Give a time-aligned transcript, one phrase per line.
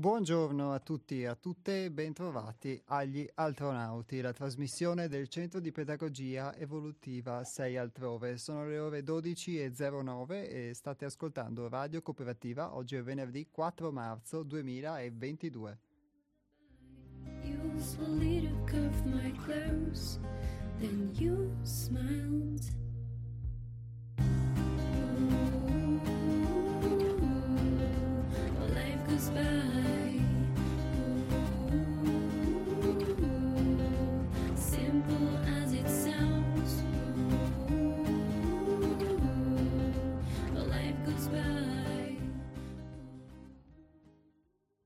[0.00, 6.56] Buongiorno a tutti e a tutte bentrovati agli Altronauti, la trasmissione del Centro di Pedagogia
[6.56, 8.38] Evolutiva 6 altrove.
[8.38, 12.74] Sono le ore 12.09 e state ascoltando Radio Cooperativa.
[12.76, 15.78] Oggi è venerdì 4 marzo 2022.
[17.42, 20.18] You slowly curved my clothes,
[20.78, 22.62] then you smiled.
[28.74, 29.79] life goes by.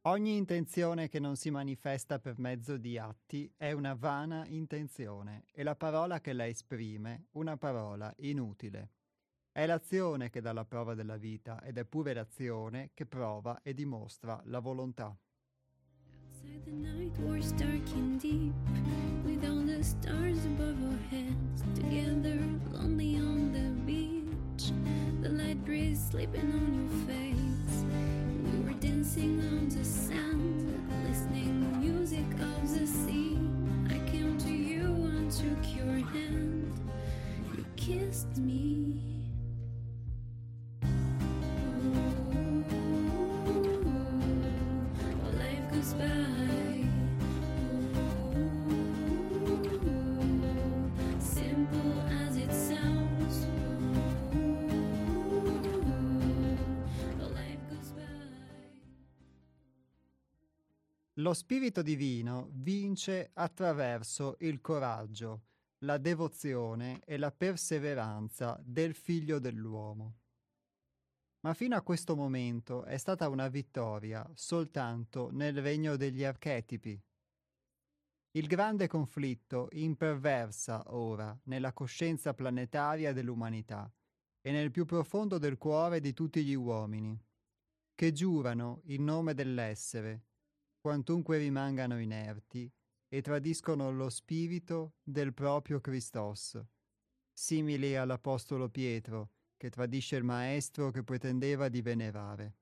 [0.06, 5.62] Ogni intenzione che non si manifesta per mezzo di atti è una vana intenzione e
[5.62, 8.90] la parola che la esprime una parola inutile.
[9.50, 13.72] È l'azione che dà la prova della vita ed è pure l'azione che prova e
[13.72, 15.06] dimostra la volontà.
[15.06, 16.72] Outside the
[25.30, 27.33] light breeze sleeping on your face.
[28.84, 33.38] Dancing on the sand, listening music of the sea.
[33.88, 36.70] I came to you and took your hand,
[37.56, 39.13] you kissed me.
[61.24, 65.44] Lo spirito divino vince attraverso il coraggio,
[65.78, 70.18] la devozione e la perseveranza del figlio dell'uomo.
[71.40, 77.02] Ma fino a questo momento è stata una vittoria soltanto nel regno degli archetipi.
[78.32, 83.90] Il grande conflitto imperversa ora nella coscienza planetaria dell'umanità
[84.42, 87.18] e nel più profondo del cuore di tutti gli uomini,
[87.94, 90.26] che giurano in nome dell'essere
[90.84, 92.70] quantunque rimangano inerti,
[93.08, 96.62] e tradiscono lo spirito del proprio Christos,
[97.32, 102.58] simili all'Apostolo Pietro, che tradisce il Maestro che pretendeva di venerare.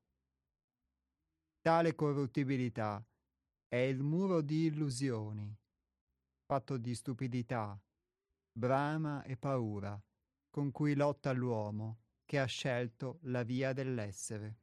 [1.60, 3.04] Tale corruttibilità
[3.66, 5.52] è il muro di illusioni,
[6.44, 7.76] fatto di stupidità,
[8.52, 10.00] brama e paura,
[10.48, 14.61] con cui lotta l'uomo che ha scelto la via dell'essere.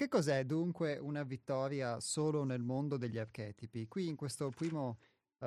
[0.00, 3.86] Che cos'è dunque una vittoria solo nel mondo degli archetipi?
[3.86, 4.16] Qui in,
[4.56, 4.98] primo,
[5.40, 5.46] uh,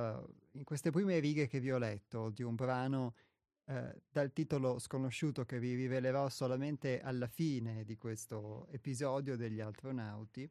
[0.51, 3.15] in queste prime righe che vi ho letto di un brano
[3.63, 3.73] uh,
[4.11, 10.47] dal titolo sconosciuto che vi rivelerò solamente alla fine di questo episodio degli astronauti,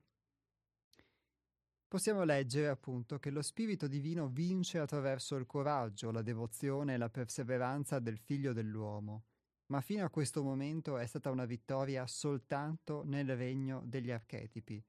[1.86, 7.08] possiamo leggere appunto che lo Spirito Divino vince attraverso il coraggio, la devozione e la
[7.08, 9.26] perseveranza del Figlio dell'uomo
[9.72, 14.84] ma fino a questo momento è stata una vittoria soltanto nel regno degli archetipi.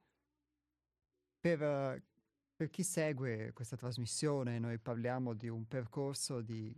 [1.40, 2.04] Per,
[2.54, 6.76] per chi segue questa trasmissione, noi parliamo di un percorso di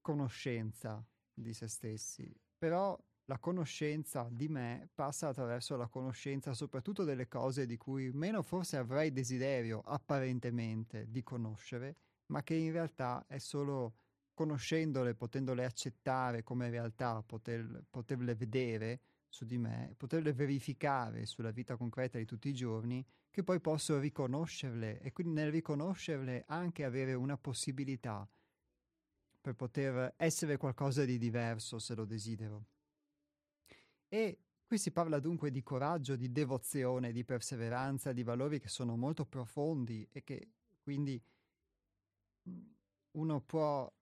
[0.00, 7.26] conoscenza di se stessi, però la conoscenza di me passa attraverso la conoscenza soprattutto delle
[7.26, 11.96] cose di cui meno forse avrei desiderio apparentemente di conoscere,
[12.26, 14.01] ma che in realtà è solo
[14.34, 21.76] conoscendole, potendole accettare come realtà, poter, poterle vedere su di me, poterle verificare sulla vita
[21.76, 27.14] concreta di tutti i giorni, che poi posso riconoscerle e quindi nel riconoscerle anche avere
[27.14, 28.28] una possibilità
[29.40, 32.66] per poter essere qualcosa di diverso se lo desidero.
[34.08, 38.96] E qui si parla dunque di coraggio, di devozione, di perseveranza, di valori che sono
[38.96, 40.50] molto profondi e che
[40.82, 41.20] quindi
[43.12, 43.92] uno può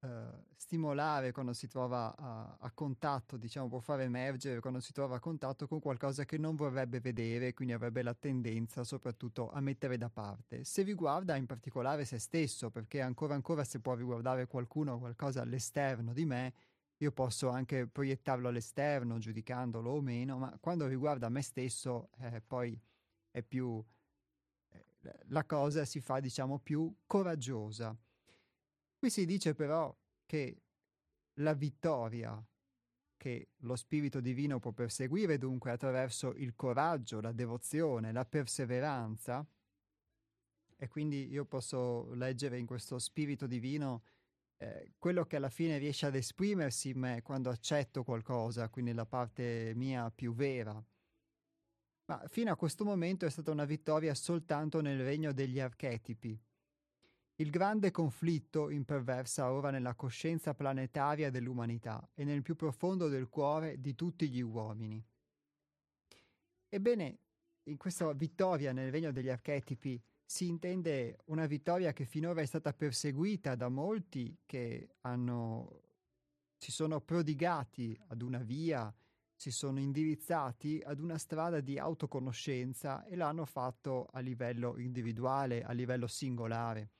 [0.00, 5.16] eh, stimolare quando si trova a, a, contatto, diciamo, può far emergere quando si trova
[5.16, 9.96] a contatto con qualcosa che non vorrebbe vedere, quindi avrebbe la tendenza soprattutto a mettere
[9.96, 10.64] da parte.
[10.64, 15.42] Se riguarda in particolare se stesso, perché ancora ancora se può riguardare qualcuno o qualcosa
[15.42, 16.54] all'esterno di me,
[16.98, 22.78] io posso anche proiettarlo all'esterno, giudicandolo o meno, ma quando riguarda me stesso, eh, poi
[23.30, 23.82] è più
[24.70, 24.84] eh,
[25.28, 27.96] la cosa si fa, diciamo, più coraggiosa.
[29.06, 30.62] Qui si dice però che
[31.34, 32.44] la vittoria
[33.16, 39.46] che lo Spirito Divino può perseguire dunque attraverso il coraggio, la devozione, la perseveranza,
[40.76, 44.02] e quindi io posso leggere in questo Spirito Divino
[44.56, 49.06] eh, quello che alla fine riesce ad esprimersi in me quando accetto qualcosa, quindi la
[49.06, 50.84] parte mia più vera.
[52.06, 56.45] Ma fino a questo momento è stata una vittoria soltanto nel regno degli archetipi.
[57.38, 63.78] Il grande conflitto imperversa ora nella coscienza planetaria dell'umanità e nel più profondo del cuore
[63.78, 65.04] di tutti gli uomini.
[66.66, 67.18] Ebbene,
[67.64, 72.72] in questa vittoria nel regno degli archetipi si intende una vittoria che finora è stata
[72.72, 75.82] perseguita da molti che hanno,
[76.56, 78.90] si sono prodigati ad una via,
[79.34, 85.72] si sono indirizzati ad una strada di autoconoscenza e l'hanno fatto a livello individuale, a
[85.72, 86.92] livello singolare.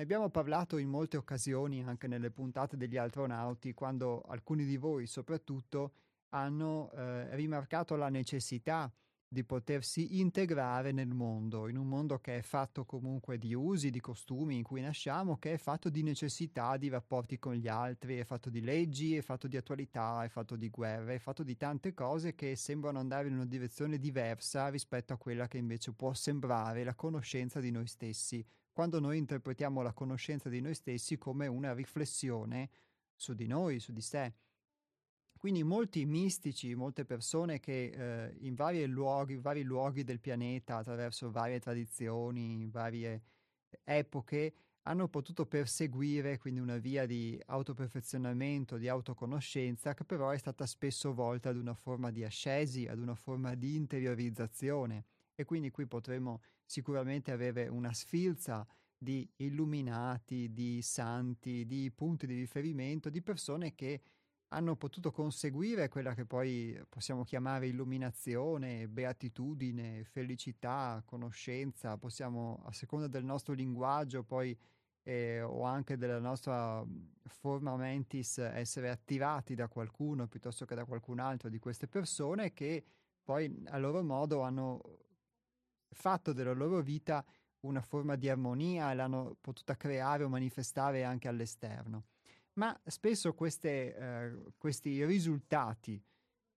[0.00, 5.06] Ne abbiamo parlato in molte occasioni anche nelle puntate degli astronauti, quando alcuni di voi
[5.06, 5.92] soprattutto
[6.30, 8.90] hanno eh, rimarcato la necessità
[9.28, 14.00] di potersi integrare nel mondo, in un mondo che è fatto comunque di usi, di
[14.00, 18.24] costumi in cui nasciamo, che è fatto di necessità, di rapporti con gli altri, è
[18.24, 21.92] fatto di leggi, è fatto di attualità, è fatto di guerre, è fatto di tante
[21.92, 26.84] cose che sembrano andare in una direzione diversa rispetto a quella che invece può sembrare
[26.84, 28.42] la conoscenza di noi stessi,
[28.80, 32.70] quando noi interpretiamo la conoscenza di noi stessi come una riflessione
[33.14, 34.32] su di noi, su di sé.
[35.36, 41.30] Quindi molti mistici, molte persone che eh, in vari luoghi, vari luoghi del pianeta, attraverso
[41.30, 43.22] varie tradizioni, varie
[43.84, 44.54] epoche,
[44.84, 51.12] hanno potuto perseguire quindi una via di autoperfezionamento, di autoconoscenza, che però è stata spesso
[51.12, 55.04] volta ad una forma di ascesi, ad una forma di interiorizzazione.
[55.40, 62.34] E quindi qui potremo sicuramente avere una sfilza di illuminati, di santi, di punti di
[62.34, 64.02] riferimento, di persone che
[64.48, 73.06] hanno potuto conseguire quella che poi possiamo chiamare illuminazione, beatitudine, felicità, conoscenza, possiamo a seconda
[73.06, 74.54] del nostro linguaggio poi
[75.04, 76.84] eh, o anche della nostra
[77.22, 82.84] forma mentis essere attivati da qualcuno piuttosto che da qualcun altro di queste persone che
[83.22, 85.08] poi a loro modo hanno
[85.92, 87.24] fatto della loro vita
[87.60, 92.04] una forma di armonia e l'hanno potuta creare o manifestare anche all'esterno
[92.54, 96.02] ma spesso queste, eh, questi risultati,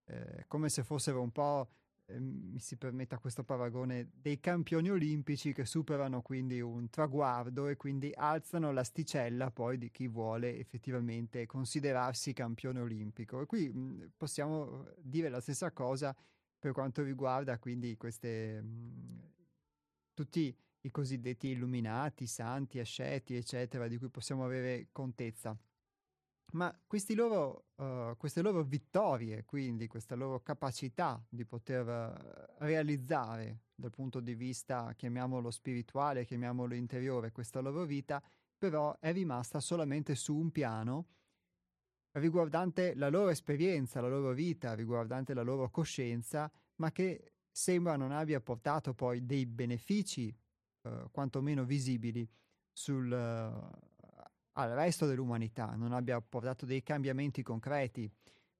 [0.06, 1.68] eh, come se fossero un po',
[2.06, 7.76] eh, mi si permetta questo paragone, dei campioni olimpici che superano quindi un traguardo e
[7.76, 13.40] quindi alzano l'asticella poi di chi vuole effettivamente considerarsi campione olimpico.
[13.40, 16.14] E qui mh, possiamo dire la stessa cosa
[16.64, 19.32] per quanto riguarda quindi queste, mh,
[20.14, 25.54] tutti i cosiddetti illuminati, santi, asceti, eccetera, di cui possiamo avere contezza.
[26.52, 26.74] Ma
[27.14, 34.20] loro, uh, queste loro vittorie, quindi questa loro capacità di poter uh, realizzare dal punto
[34.20, 38.22] di vista, chiamiamolo spirituale, chiamiamolo interiore, questa loro vita,
[38.56, 41.08] però è rimasta solamente su un piano
[42.14, 48.12] riguardante la loro esperienza, la loro vita, riguardante la loro coscienza, ma che sembra non
[48.12, 50.34] abbia portato poi dei benefici,
[50.82, 52.28] uh, quantomeno visibili,
[52.72, 58.10] sul, al resto dell'umanità, non abbia portato dei cambiamenti concreti.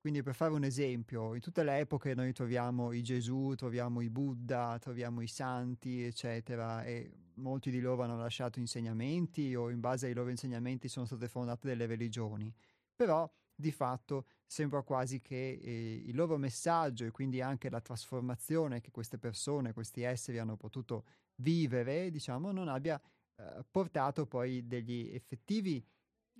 [0.00, 4.10] Quindi per fare un esempio, in tutte le epoche noi troviamo i Gesù, troviamo i
[4.10, 10.06] Buddha, troviamo i santi, eccetera, e molti di loro hanno lasciato insegnamenti o in base
[10.06, 12.52] ai loro insegnamenti sono state fondate delle religioni.
[12.94, 18.80] Però di fatto sembra quasi che eh, il loro messaggio e quindi anche la trasformazione
[18.80, 21.04] che queste persone, questi esseri hanno potuto
[21.36, 23.00] vivere, diciamo, non abbia
[23.36, 25.84] eh, portato poi degli effettivi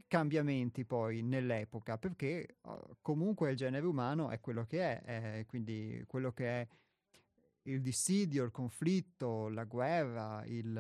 [0.07, 6.03] cambiamenti poi nell'epoca, perché uh, comunque il genere umano è quello che è, è, quindi
[6.07, 6.69] quello che è
[7.63, 10.77] il dissidio, il conflitto, la guerra, il,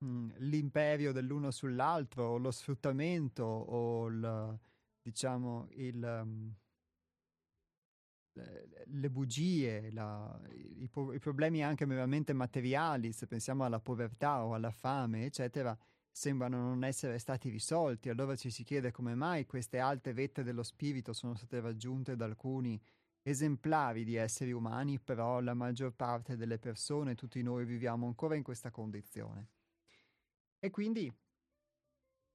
[0.00, 4.58] um, l'imperio dell'uno sull'altro, lo sfruttamento o il,
[5.06, 6.02] diciamo il...
[6.02, 6.54] Um,
[8.88, 14.70] le bugie, la, i, i, problemi anche meramente materiali, se pensiamo alla povertà o alla
[14.70, 15.74] fame, eccetera,
[16.10, 18.10] sembrano non essere stati risolti.
[18.10, 22.26] Allora ci si chiede come mai queste alte vette dello spirito sono state raggiunte da
[22.26, 22.78] alcuni
[23.22, 28.42] esemplari di esseri umani, però la maggior parte delle persone, tutti noi viviamo ancora in
[28.42, 29.48] questa condizione.
[30.58, 31.10] E quindi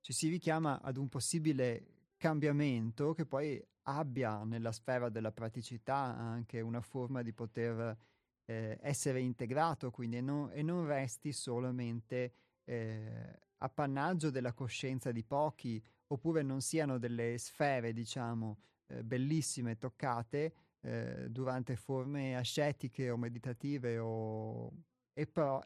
[0.02, 6.62] ci si richiama ad un possibile cambiamento che poi abbia nella sfera della praticità anche
[6.62, 7.98] una forma di poter
[8.46, 15.24] eh, essere integrato, quindi e non, e non resti solamente eh, appannaggio della coscienza di
[15.24, 23.18] pochi, oppure non siano delle sfere, diciamo, eh, bellissime, toccate eh, durante forme ascetiche o
[23.18, 24.72] meditative o,
[25.12, 25.60] e però,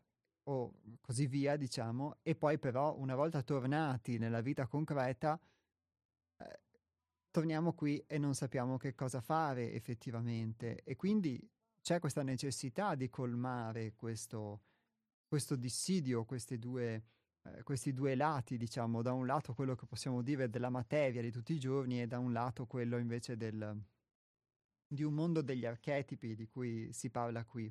[0.44, 5.38] o così via, diciamo, e poi però una volta tornati nella vita concreta,
[7.36, 11.38] torniamo qui e non sappiamo che cosa fare effettivamente e quindi
[11.82, 14.62] c'è questa necessità di colmare questo,
[15.28, 16.26] questo dissidio,
[16.58, 17.04] due,
[17.44, 21.30] eh, questi due lati, diciamo, da un lato quello che possiamo dire della materia di
[21.30, 23.84] tutti i giorni e da un lato quello invece del,
[24.88, 27.70] di un mondo degli archetipi di cui si parla qui.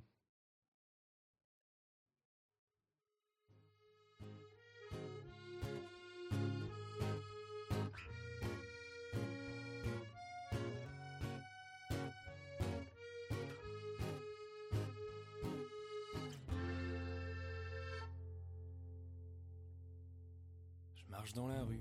[21.34, 21.80] Marche dans la rue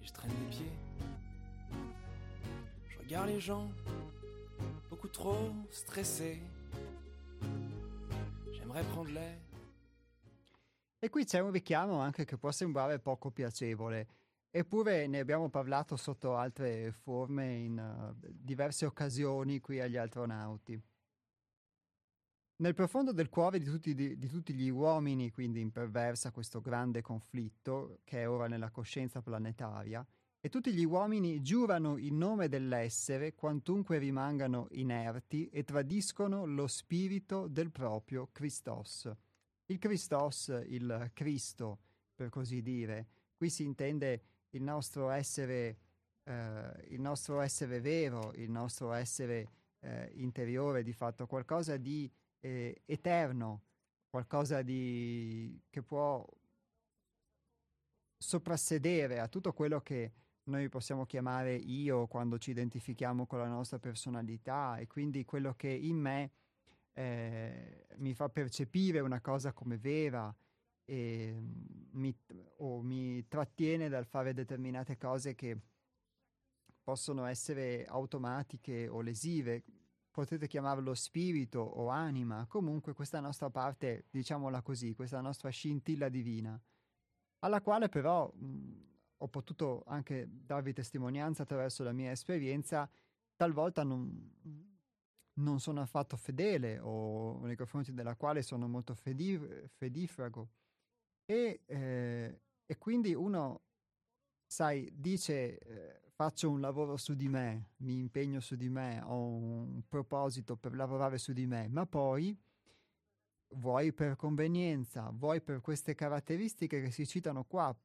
[0.00, 0.72] et je traîne les pieds.
[2.88, 3.70] Je regarde les gens,
[4.90, 6.40] beaucoup trop stressés.
[8.52, 9.38] J'aimerais prendre l'air.
[11.00, 14.06] E qui c'è un richiamo anche che può sembrare poco piacevole,
[14.50, 20.80] eppure ne abbiamo parlato sotto altre forme in uh, diverse occasioni qui agli astronauti.
[22.64, 27.02] Nel profondo del cuore di tutti, di, di tutti, gli uomini, quindi imperversa questo grande
[27.02, 30.02] conflitto che è ora nella coscienza planetaria,
[30.40, 37.48] e tutti gli uomini giurano in nome dell'essere quantunque rimangano inerti e tradiscono lo spirito
[37.48, 39.14] del proprio Christos.
[39.66, 41.80] Il Christos, il Cristo,
[42.14, 45.80] per così dire, qui si intende il nostro essere,
[46.22, 52.10] eh, il nostro essere vero, il nostro essere eh, interiore, di fatto qualcosa di
[52.44, 53.62] eh, eterno,
[54.10, 56.24] qualcosa di, che può
[58.18, 60.12] soprassedere a tutto quello che
[60.44, 65.68] noi possiamo chiamare io quando ci identifichiamo con la nostra personalità e quindi quello che
[65.68, 66.32] in me
[66.92, 70.34] eh, mi fa percepire una cosa come vera
[70.84, 71.34] e
[71.92, 72.14] mi,
[72.58, 75.58] o mi trattiene dal fare determinate cose che
[76.82, 79.62] possono essere automatiche o lesive
[80.14, 86.56] potete chiamarlo spirito o anima, comunque questa nostra parte, diciamola così, questa nostra scintilla divina,
[87.40, 92.88] alla quale però mh, ho potuto anche darvi testimonianza attraverso la mia esperienza,
[93.34, 94.30] talvolta non,
[95.32, 100.48] non sono affatto fedele o nei confronti della quale sono molto fedi- fedifrago.
[101.24, 103.62] E, eh, e, quindi uno,
[104.46, 105.58] sai, dice...
[105.58, 110.56] Eh, faccio un lavoro su di me, mi impegno su di me, ho un proposito
[110.56, 112.36] per lavorare su di me, ma poi
[113.56, 117.76] vuoi per convenienza, vuoi per queste caratteristiche che si citano qua,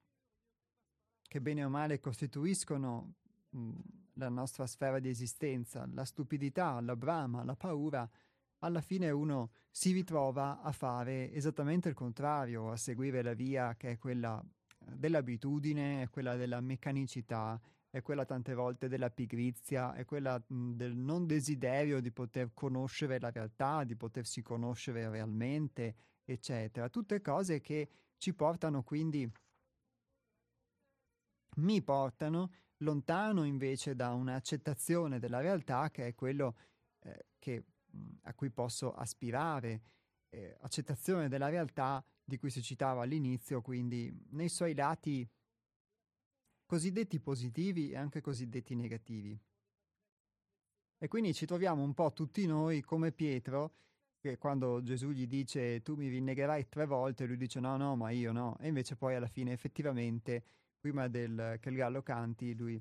[1.28, 3.14] che bene o male costituiscono
[3.50, 3.72] mh,
[4.14, 8.08] la nostra sfera di esistenza, la stupidità, la brama, la paura,
[8.60, 13.92] alla fine uno si ritrova a fare esattamente il contrario, a seguire la via che
[13.92, 14.44] è quella
[14.78, 17.60] dell'abitudine, quella della meccanicità
[17.92, 23.20] è quella tante volte della pigrizia, è quella mh, del non desiderio di poter conoscere
[23.20, 26.90] la realtà, di potersi conoscere realmente, eccetera.
[26.90, 29.30] Tutte cose che ci portano quindi,
[31.58, 36.56] mi portano lontano invece da un'accettazione della realtà che è quello
[37.00, 39.82] eh, che, mh, a cui posso aspirare.
[40.32, 45.28] Eh, accettazione della realtà di cui si citava all'inizio, quindi nei suoi lati
[46.70, 49.36] cosiddetti positivi e anche cosiddetti negativi.
[51.00, 53.74] E quindi ci troviamo un po' tutti noi come Pietro,
[54.20, 58.12] che quando Gesù gli dice tu mi rinnegherai tre volte, lui dice no, no, ma
[58.12, 58.56] io no.
[58.60, 60.44] E invece poi alla fine effettivamente,
[60.80, 62.80] prima del, che il gallo canti, lui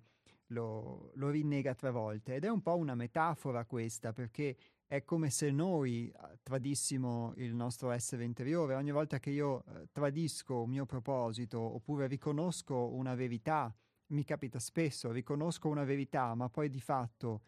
[0.49, 2.35] lo, lo rinnega tre volte.
[2.35, 4.55] Ed è un po' una metafora questa, perché
[4.89, 8.75] è come se noi eh, tradissimo il nostro essere interiore.
[8.75, 13.73] Ogni volta che io eh, tradisco un mio proposito oppure riconosco una verità,
[14.09, 17.43] mi capita spesso, riconosco una verità, ma poi di fatto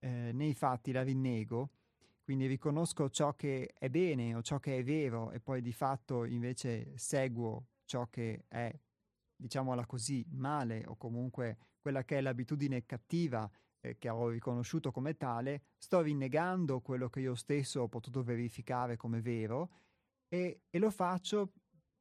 [0.00, 1.70] eh, nei fatti la rinnego,
[2.22, 6.24] quindi riconosco ciò che è bene o ciò che è vero e poi di fatto
[6.24, 8.70] invece seguo ciò che è,
[9.34, 13.50] diciamola così, male o comunque quella che è l'abitudine cattiva
[13.84, 18.96] eh, che ho riconosciuto come tale, sto rinnegando quello che io stesso ho potuto verificare
[18.96, 19.70] come vero
[20.28, 21.52] e, e lo faccio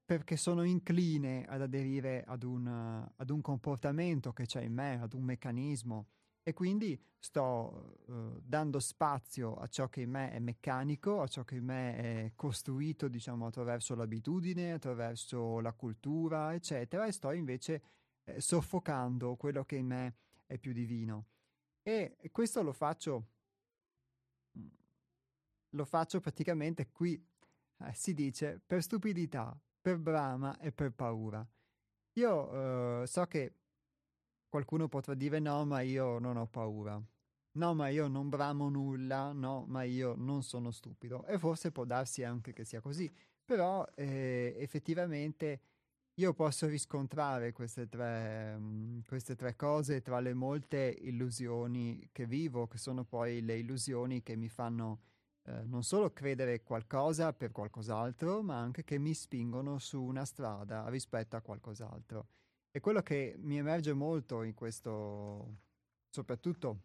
[0.06, 5.14] perché sono incline ad aderire ad un, ad un comportamento che c'è in me, ad
[5.14, 6.08] un meccanismo
[6.42, 11.46] e quindi sto uh, dando spazio a ciò che in me è meccanico, a ciò
[11.46, 17.82] che in me è costruito, diciamo, attraverso l'abitudine, attraverso la cultura, eccetera, e sto invece
[18.26, 21.28] eh, soffocando quello che in me è più divino.
[21.84, 23.28] E questo lo faccio,
[24.58, 24.68] mm,
[25.72, 27.22] lo faccio praticamente qui,
[27.80, 31.46] eh, si dice, per stupidità, per brama e per paura.
[32.14, 33.56] Io uh, so che
[34.48, 37.02] qualcuno potrà dire no, ma io non ho paura.
[37.56, 41.26] No, ma io non bramo nulla, no, ma io non sono stupido.
[41.26, 43.12] E forse può darsi anche che sia così,
[43.44, 45.62] però eh, effettivamente
[46.16, 52.26] io posso riscontrare queste tre, mh, mm, queste tre cose tra le molte illusioni che
[52.28, 55.02] vivo, che sono poi le illusioni che mi fanno
[55.46, 60.88] eh, non solo credere qualcosa per qualcos'altro, ma anche che mi spingono su una strada
[60.90, 62.28] rispetto a qualcos'altro.
[62.72, 65.58] E quello che mi emerge molto in questo,
[66.10, 66.82] soprattutto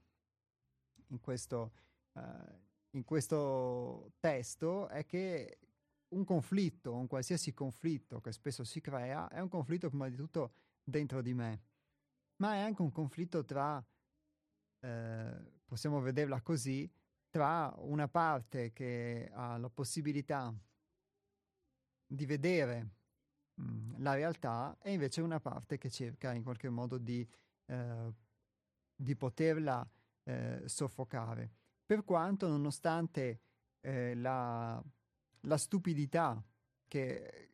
[1.09, 1.73] in questo,
[2.13, 2.21] uh,
[2.91, 5.59] in questo testo, è che
[6.11, 10.53] un conflitto, un qualsiasi conflitto che spesso si crea, è un conflitto prima di tutto
[10.83, 11.63] dentro di me,
[12.37, 13.85] ma è anche un conflitto tra,
[14.81, 16.91] eh, possiamo vederla così,
[17.29, 20.55] tra una parte che ha la possibilità
[22.07, 22.91] di vedere
[23.55, 27.29] mh, la realtà e invece una parte che cerca in qualche modo di,
[27.67, 28.13] eh,
[28.95, 29.87] di poterla
[30.25, 31.51] eh, soffocare.
[31.85, 33.41] Per quanto, nonostante
[33.81, 34.83] eh, la,
[35.43, 36.43] la stupidità
[36.87, 37.53] che,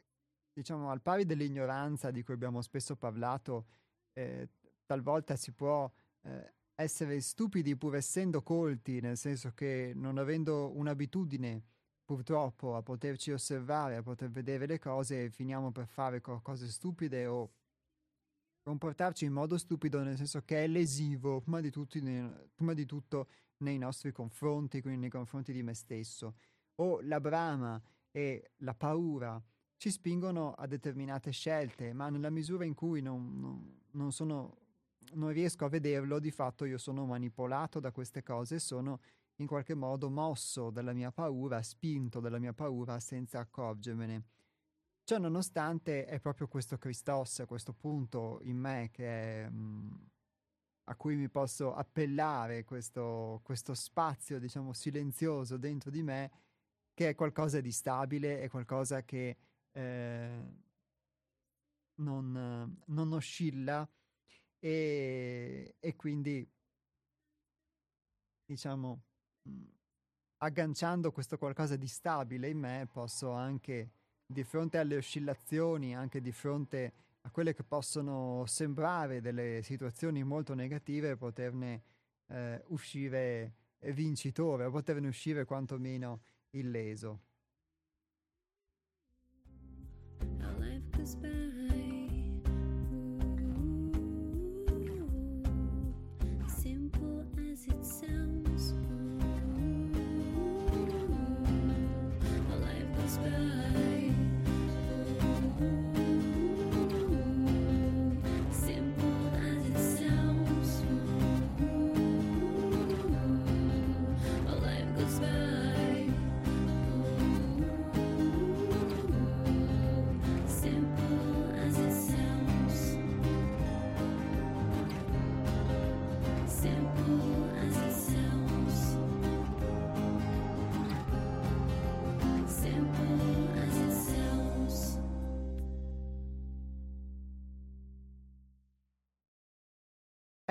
[0.53, 3.67] diciamo, al pari dell'ignoranza di cui abbiamo spesso parlato,
[4.13, 4.49] eh,
[4.87, 5.91] talvolta si può
[6.23, 11.63] eh, essere stupidi pur essendo colti, nel senso che non avendo un'abitudine
[12.05, 17.51] purtroppo a poterci osservare, a poter vedere le cose, finiamo per fare cose stupide o
[18.63, 23.29] comportarci in modo stupido, nel senso che è lesivo, prima di, nei, prima di tutto
[23.59, 26.37] nei nostri confronti, quindi nei confronti di me stesso.
[26.77, 29.43] O la brama e la paura
[29.77, 34.59] ci spingono a determinate scelte, ma nella misura in cui non, non, non, sono,
[35.13, 39.01] non riesco a vederlo, di fatto io sono manipolato da queste cose, sono
[39.37, 44.23] in qualche modo mosso dalla mia paura, spinto dalla mia paura senza accorgermene.
[45.05, 49.93] Ciò nonostante è proprio questo Christos, questo punto in me è, mh, mm,
[50.85, 56.31] a cui mi posso appellare, questo, questo spazio, diciamo, silenzioso dentro di me,
[56.95, 59.37] che è qualcosa di stabile, è qualcosa che
[59.73, 60.43] eh,
[61.97, 63.87] non, non, oscilla
[64.61, 66.49] e, e quindi,
[68.47, 69.03] diciamo,
[70.39, 73.91] agganciando questo qualcosa di stabile in me, posso anche
[74.25, 80.55] di fronte alle oscillazioni, anche di fronte a quelle che possono sembrare delle situazioni molto
[80.55, 81.83] negative, poterne
[82.27, 83.57] eh, uscire
[83.93, 86.23] vincitore o poterne uscire quantomeno
[86.55, 87.21] illeso.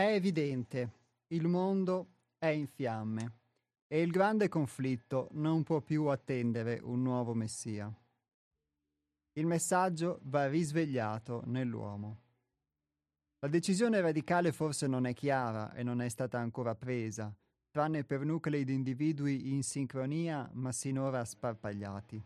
[0.04, 0.92] È evidente,
[1.28, 3.38] il mondo è in fiamme
[3.88, 7.90] e il grande conflitto non può più attendere un nuovo Messia.
[9.32, 12.18] Il messaggio va risvegliato nell'uomo.
[13.40, 17.34] La decisione radicale forse non è chiara e non è stata ancora presa,
[17.72, 22.22] tranne per nuclei di individui in sincronia ma sinora sparpagliati.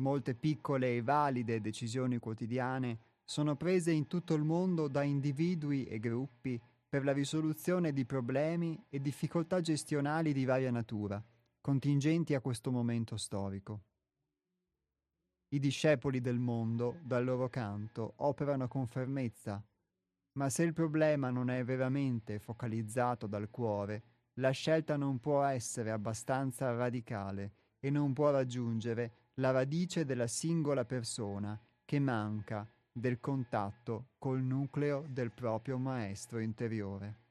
[0.00, 5.98] Molte piccole e valide decisioni quotidiane sono prese in tutto il mondo da individui e
[5.98, 11.22] gruppi per la risoluzione di problemi e difficoltà gestionali di varia natura,
[11.60, 13.82] contingenti a questo momento storico.
[15.48, 19.62] I discepoli del mondo, dal loro canto, operano con fermezza,
[20.32, 24.02] ma se il problema non è veramente focalizzato dal cuore,
[24.38, 30.86] la scelta non può essere abbastanza radicale e non può raggiungere la radice della singola
[30.86, 32.66] persona che manca
[32.98, 37.26] del contatto col nucleo del proprio maestro interiore.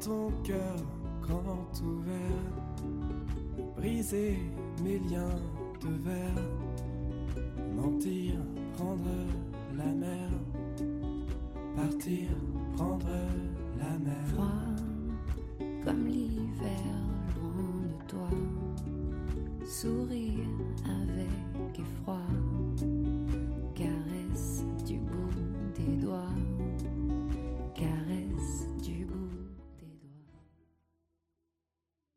[0.00, 0.89] ton cœur
[3.80, 4.36] briser
[4.84, 5.40] mes liens
[5.80, 6.44] de verre,
[7.74, 8.34] mentir,
[8.74, 9.16] prendre
[9.74, 10.28] la mer,
[11.74, 12.28] partir,
[12.76, 13.08] prendre
[13.78, 14.26] la mer.
[14.34, 14.70] Froid
[15.82, 16.94] comme l'hiver
[17.40, 18.28] loin de toi,
[19.66, 20.29] sourire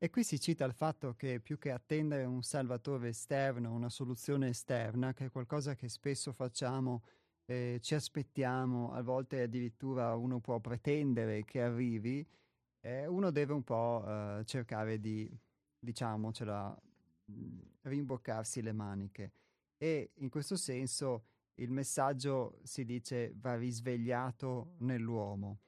[0.03, 4.49] E qui si cita il fatto che più che attendere un salvatore esterno, una soluzione
[4.49, 7.03] esterna, che è qualcosa che spesso facciamo,
[7.45, 12.27] eh, ci aspettiamo, a volte addirittura uno può pretendere che arrivi,
[12.81, 15.33] eh, uno deve un po' eh, cercare di,
[15.79, 16.77] diciamocela,
[17.23, 19.31] mh, rimboccarsi le maniche.
[19.77, 21.27] E in questo senso
[21.61, 25.61] il messaggio si dice va risvegliato nell'uomo.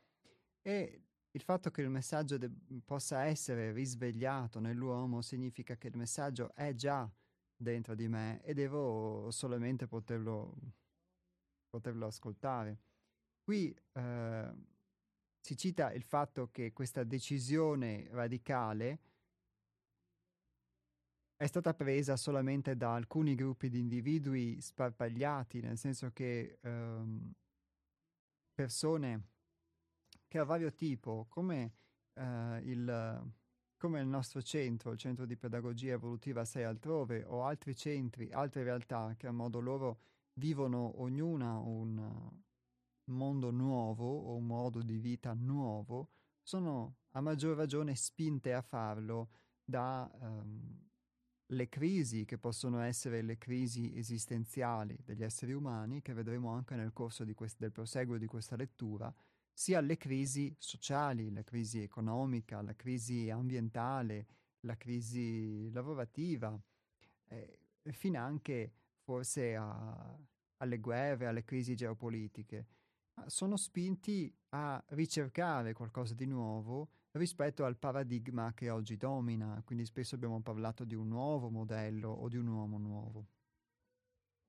[0.61, 1.04] E
[1.35, 2.49] il fatto che il messaggio de-
[2.85, 7.09] possa essere risvegliato nell'uomo significa che il messaggio è già
[7.57, 10.55] dentro di me e devo solamente poterlo,
[11.69, 12.79] poterlo ascoltare.
[13.43, 14.53] Qui eh,
[15.41, 18.99] si cita il fatto che questa decisione radicale
[21.35, 27.33] è stata presa solamente da alcuni gruppi di individui sparpagliati, nel senso che ehm,
[28.53, 29.33] persone
[30.35, 31.75] che a vario tipo, come,
[32.13, 33.31] eh, il,
[33.77, 38.63] come il nostro centro, il centro di pedagogia evolutiva 6 altrove, o altri centri, altre
[38.63, 40.01] realtà che a modo loro
[40.33, 42.29] vivono ognuna un
[43.11, 46.09] mondo nuovo o un modo di vita nuovo,
[46.43, 49.29] sono a maggior ragione spinte a farlo
[49.63, 50.85] da ehm,
[51.53, 56.91] le crisi che possono essere le crisi esistenziali degli esseri umani, che vedremo anche nel
[56.91, 59.15] corso quest- del proseguo di questa lettura,
[59.57, 64.27] sia le crisi sociali, la crisi economica, la crisi ambientale,
[64.59, 66.59] la crisi lavorativa,
[67.29, 70.19] eh, fino anche forse a,
[70.57, 72.67] alle guerre, alle crisi geopolitiche.
[73.27, 80.15] Sono spinti a ricercare qualcosa di nuovo rispetto al paradigma che oggi domina, quindi spesso
[80.15, 83.27] abbiamo parlato di un nuovo modello o di un uomo nuovo.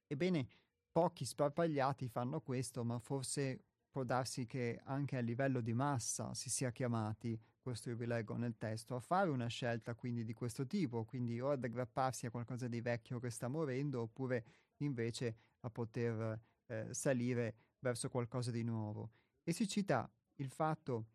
[0.09, 0.49] Ebbene,
[0.91, 6.51] pochi sparpagliati fanno questo, ma forse può darsi che anche a livello di massa si
[6.51, 10.67] sia chiamati, questo io vi leggo nel testo, a fare una scelta quindi di questo
[10.67, 14.45] tipo, quindi o ad aggrapparsi a qualcosa di vecchio che sta morendo, oppure
[14.81, 19.13] invece a poter eh, salire verso qualcosa di nuovo.
[19.43, 21.07] E si cita il fatto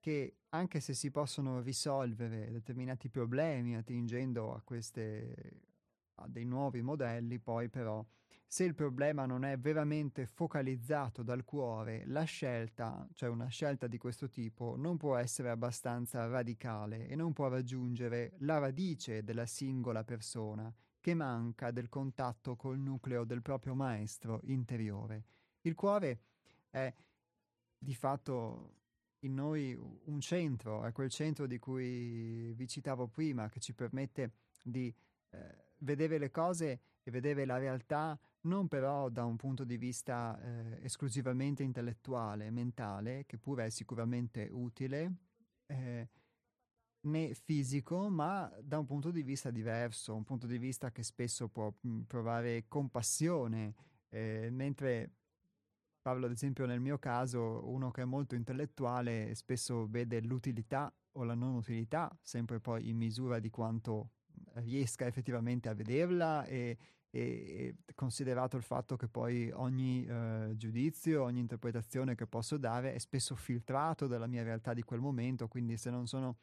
[0.00, 5.64] che anche se si possono risolvere determinati problemi attingendo a, queste,
[6.14, 8.02] a dei nuovi modelli, poi però
[8.48, 13.98] se il problema non è veramente focalizzato dal cuore, la scelta, cioè una scelta di
[13.98, 20.04] questo tipo, non può essere abbastanza radicale e non può raggiungere la radice della singola
[20.04, 25.24] persona che manca del contatto col nucleo del proprio maestro interiore.
[25.62, 26.20] Il cuore
[26.70, 26.92] è
[27.78, 28.74] di fatto
[29.20, 34.32] in noi un centro, è quel centro di cui vi citavo prima, che ci permette
[34.62, 34.92] di
[35.30, 40.40] eh, vedere le cose e vedere la realtà non però da un punto di vista
[40.40, 45.14] eh, esclusivamente intellettuale, mentale, che pure è sicuramente utile,
[45.66, 46.08] eh,
[47.00, 51.48] né fisico, ma da un punto di vista diverso, un punto di vista che spesso
[51.48, 53.74] può mh, provare compassione,
[54.08, 55.12] eh, mentre
[56.00, 61.24] parlo ad esempio nel mio caso, uno che è molto intellettuale spesso vede l'utilità o
[61.24, 64.10] la non utilità, sempre poi in misura di quanto
[64.54, 66.76] riesca effettivamente a vederla e,
[67.10, 72.98] e considerato il fatto che poi ogni eh, giudizio, ogni interpretazione che posso dare è
[72.98, 76.36] spesso filtrato dalla mia realtà di quel momento, quindi se non sono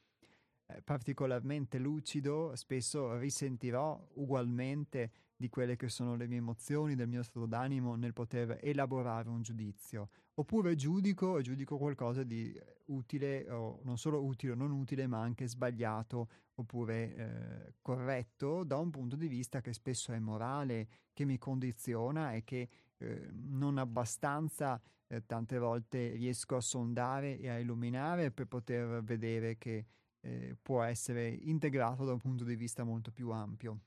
[0.68, 5.12] eh, particolarmente lucido, spesso risentirò ugualmente
[5.44, 9.42] di quelle che sono le mie emozioni, del mio stato d'animo nel poter elaborare un
[9.42, 10.08] giudizio.
[10.36, 15.20] Oppure giudico e giudico qualcosa di utile, o non solo utile o non utile, ma
[15.20, 21.26] anche sbagliato oppure eh, corretto da un punto di vista che spesso è morale, che
[21.26, 27.60] mi condiziona e che eh, non abbastanza eh, tante volte riesco a sondare e a
[27.60, 29.86] illuminare per poter vedere che
[30.22, 33.80] eh, può essere integrato da un punto di vista molto più ampio.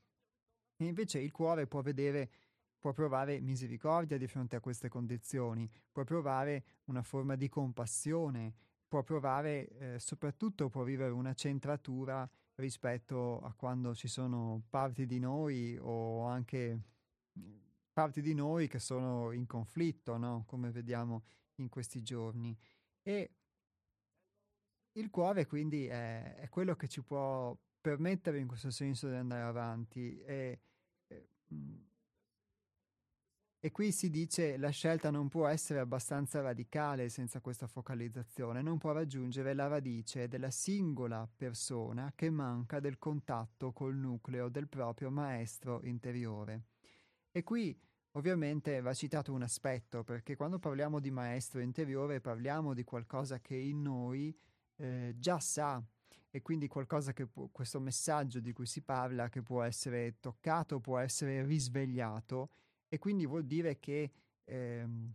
[0.77, 2.29] E invece il cuore può vedere,
[2.79, 8.53] può provare misericordia di fronte a queste condizioni, può provare una forma di compassione,
[8.87, 15.19] può provare, eh, soprattutto può vivere una centratura rispetto a quando ci sono parti di
[15.19, 16.79] noi o anche
[17.91, 20.43] parti di noi che sono in conflitto, no?
[20.45, 21.23] come vediamo
[21.55, 22.55] in questi giorni.
[23.01, 23.31] E
[24.93, 29.43] il cuore quindi è, è, quello che ci può permettere in questo senso di andare
[29.43, 30.19] avanti.
[30.21, 30.59] E,
[31.07, 31.29] e,
[33.59, 38.77] e qui si dice la scelta non può essere abbastanza radicale senza questa focalizzazione, non
[38.77, 45.09] può raggiungere la radice della singola persona che manca del contatto col nucleo del proprio
[45.09, 46.65] maestro interiore.
[47.31, 47.77] E qui
[48.11, 53.55] ovviamente va citato un aspetto, perché quando parliamo di maestro interiore parliamo di qualcosa che
[53.55, 54.35] in noi
[54.77, 55.83] eh, già sa
[56.37, 60.79] e quindi qualcosa che può, questo messaggio di cui si parla che può essere toccato,
[60.79, 62.51] può essere risvegliato
[62.87, 64.11] e quindi vuol dire che
[64.43, 65.13] ehm,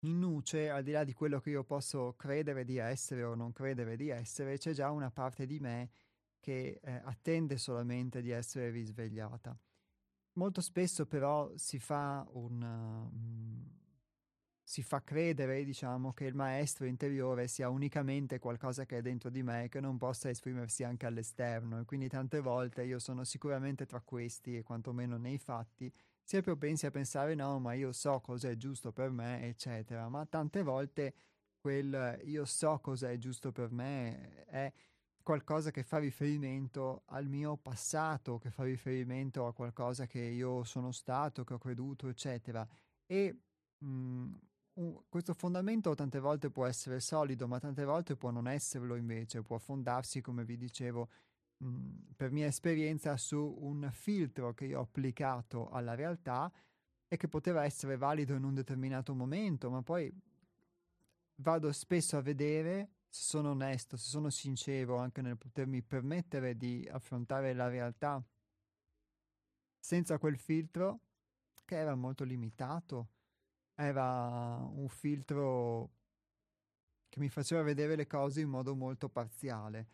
[0.00, 3.52] in nuce, al di là di quello che io posso credere di essere o non
[3.52, 5.88] credere di essere, c'è già una parte di me
[6.40, 9.58] che eh, attende solamente di essere risvegliata.
[10.34, 12.60] Molto spesso però si fa un...
[12.60, 13.82] Um,
[14.66, 19.42] si fa credere, diciamo, che il maestro interiore sia unicamente qualcosa che è dentro di
[19.42, 21.80] me e che non possa esprimersi anche all'esterno.
[21.80, 26.42] E quindi tante volte io sono sicuramente tra questi, e quantomeno nei fatti, si è
[26.42, 30.08] propensi a pensare no, ma io so cosa è giusto per me, eccetera.
[30.08, 31.14] Ma tante volte
[31.60, 34.72] quel io so cosa è giusto per me è
[35.22, 40.92] qualcosa che fa riferimento al mio passato, che fa riferimento a qualcosa che io sono
[40.92, 42.66] stato, che ho creduto, eccetera.
[43.06, 43.40] E
[43.78, 44.32] mh,
[44.80, 49.42] mm, questo fondamento tante volte può essere solido, ma tante volte può non esserlo invece,
[49.42, 51.08] può fondarsi, come vi dicevo,
[51.58, 56.52] mh, mhmm, per mia esperienza, su un filtro che io ho applicato alla realtà
[57.08, 60.12] e che poteva essere valido in un determinato momento, ma poi
[61.36, 66.88] vado spesso a vedere se sono onesto, se sono sincero anche nel potermi permettere di
[66.90, 68.22] affrontare la realtà
[69.78, 71.00] senza quel filtro
[71.64, 73.10] che era molto limitato
[73.74, 75.90] era un filtro
[77.08, 79.88] che mi faceva vedere le cose in modo molto parziale.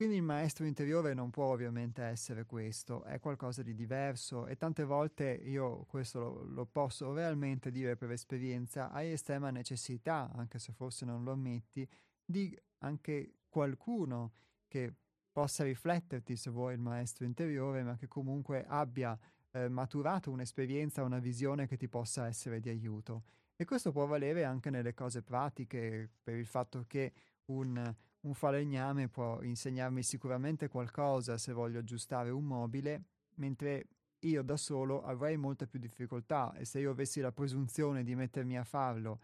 [0.00, 4.84] Quindi il maestro interiore non può ovviamente essere questo, è qualcosa di diverso e tante
[4.84, 10.72] volte io questo lo, lo, posso realmente dire per esperienza, hai estrema necessità, anche se
[10.72, 11.86] forse non lo ammetti,
[12.24, 14.32] di anche qualcuno
[14.68, 14.94] che
[15.30, 19.18] possa rifletterti se vuoi il maestro interiore, ma che comunque abbia
[19.52, 23.24] eh, maturato un'esperienza, una visione che ti possa essere di aiuto.
[23.56, 27.12] E questo può valere anche nelle cose pratiche, per il fatto che
[27.46, 33.88] un, un falegname può insegnarmi sicuramente qualcosa se voglio aggiustare un mobile, mentre
[34.20, 38.58] io da solo avrei molta più difficoltà e se io avessi la presunzione di mettermi
[38.58, 39.20] a farlo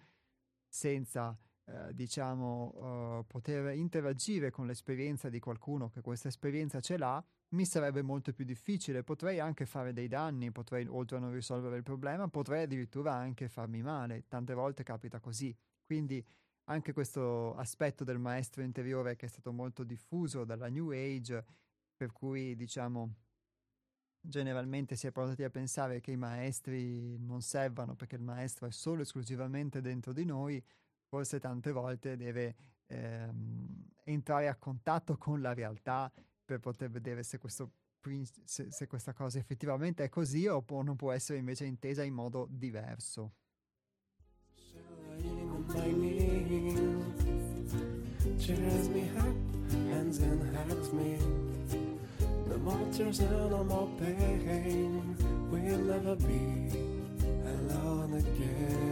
[0.68, 7.22] senza eh, diciamo uh, poter interagire con l'esperienza di qualcuno che questa esperienza ce l'ha
[7.56, 11.78] mi sarebbe molto più difficile, potrei anche fare dei danni, potrei oltre a non risolvere
[11.78, 15.56] il problema, potrei addirittura anche farmi male, tante volte capita così.
[15.84, 16.24] Quindi
[16.64, 21.44] anche questo aspetto del maestro interiore che è stato molto diffuso dalla New Age,
[21.96, 23.14] per cui diciamo
[24.20, 28.72] generalmente si è portati a pensare che i maestri non servano perché il maestro è
[28.72, 30.62] solo esclusivamente dentro di noi,
[31.08, 32.54] forse tante volte deve
[32.86, 36.12] ehm, entrare a contatto con la realtà
[36.46, 37.72] per poter vedere se, questo,
[38.44, 42.14] se, se questa cosa effettivamente è così o può, non può essere invece intesa in
[42.14, 43.32] modo diverso.
[48.38, 49.34] Cheers me up,
[49.90, 51.18] hands in hands me.
[52.48, 55.16] No more tears and no more pain.
[55.50, 56.70] We'll never be
[57.44, 58.85] alone again.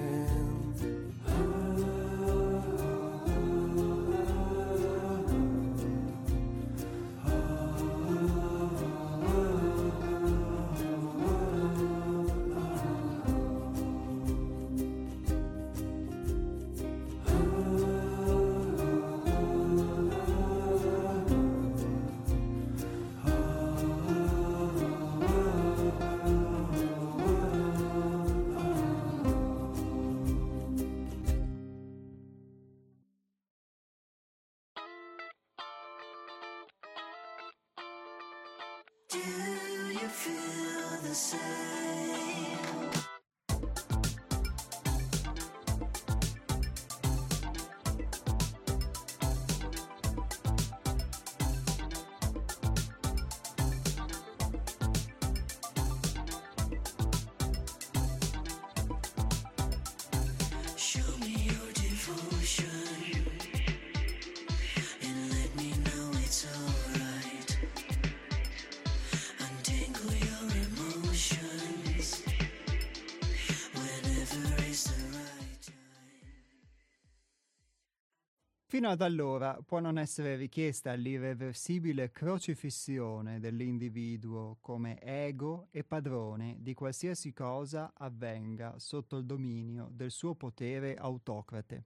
[78.75, 86.75] Fino ad allora può non essere richiesta l'irreversibile crocifissione dell'individuo come ego e padrone di
[86.75, 91.85] qualsiasi cosa avvenga sotto il dominio del suo potere autocrate.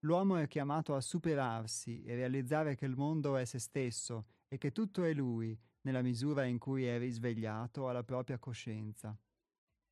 [0.00, 4.72] L'uomo è chiamato a superarsi e realizzare che il mondo è se stesso e che
[4.72, 9.16] tutto è lui, nella misura in cui è risvegliato alla propria coscienza.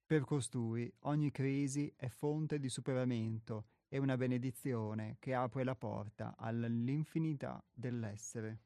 [0.05, 6.37] Per costui ogni crisi è fonte di superamento e una benedizione che apre la porta
[6.39, 8.61] all'infinità dell'essere.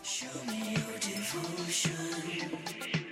[0.00, 3.03] Show me your devotion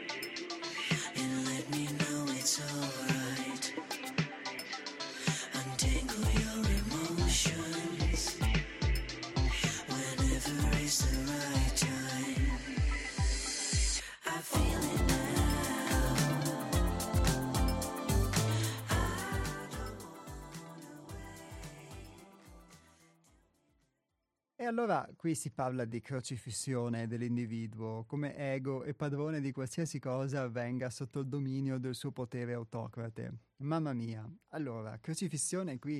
[24.62, 30.46] E allora qui si parla di crocifissione dell'individuo, come ego e padrone di qualsiasi cosa
[30.46, 33.38] venga sotto il dominio del suo potere autocrate.
[33.56, 35.98] Mamma mia, allora, crocifissione qui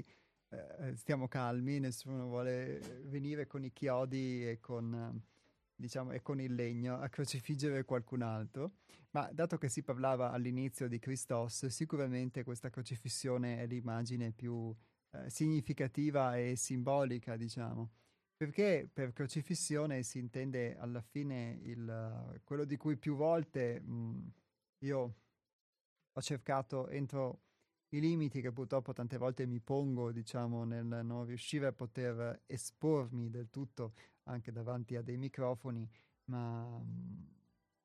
[0.51, 5.21] eh, stiamo calmi, nessuno vuole venire con i chiodi e con,
[5.75, 8.75] diciamo, e con il legno a crocifiggere qualcun altro,
[9.11, 14.73] ma dato che si parlava all'inizio di Christos, sicuramente questa crocifissione è l'immagine più
[15.11, 17.91] eh, significativa e simbolica, diciamo
[18.43, 24.33] perché per crocifissione si intende alla fine il, quello di cui più volte mh,
[24.79, 25.15] io
[26.13, 27.43] ho cercato entro
[27.91, 33.31] i limiti che purtroppo tante volte mi pongo, diciamo, nel non riuscire a poter espormi
[33.31, 33.93] del tutto
[34.25, 35.89] anche davanti a dei microfoni,
[36.25, 37.27] ma mh,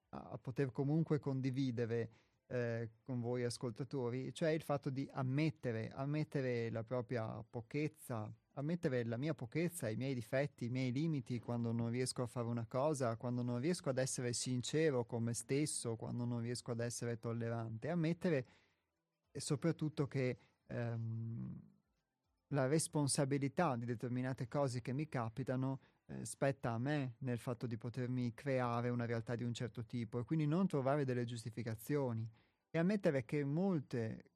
[0.10, 2.10] a poter comunque condividere
[2.48, 9.18] eh, con voi ascoltatori, cioè il fatto di ammettere, ammettere la propria pochezza, ammettere la
[9.18, 13.16] mia pochezza, i miei difetti, i miei limiti quando non riesco a fare una cosa,
[13.18, 17.90] quando non riesco ad essere sincero con me stesso, quando non riesco ad essere tollerante,
[17.90, 18.46] ammettere
[19.32, 21.62] soprattutto che ehm,
[22.52, 27.78] la responsabilità di determinate cose che mi capitano eh, spetta a me nel fatto di
[27.78, 32.30] potermi creare una realtà di un certo tipo e quindi non trovare delle giustificazioni
[32.70, 34.32] e ammettere che molte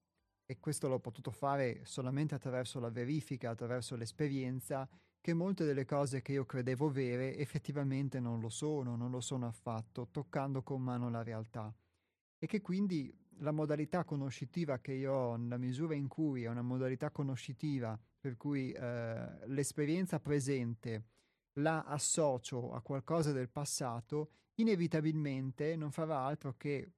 [0.52, 4.86] e questo l'ho potuto fare solamente attraverso la verifica, attraverso l'esperienza,
[5.22, 9.48] che molte delle cose che io credevo vere effettivamente non lo sono, non lo sono
[9.48, 11.74] affatto, toccando con mano la realtà.
[12.38, 16.62] E che quindi la modalità conoscitiva che io ho, nella misura in cui è una
[16.62, 21.11] modalità conoscitiva, per cui eh, l'esperienza presente
[21.54, 26.94] la associo a qualcosa del passato, inevitabilmente non farà altro che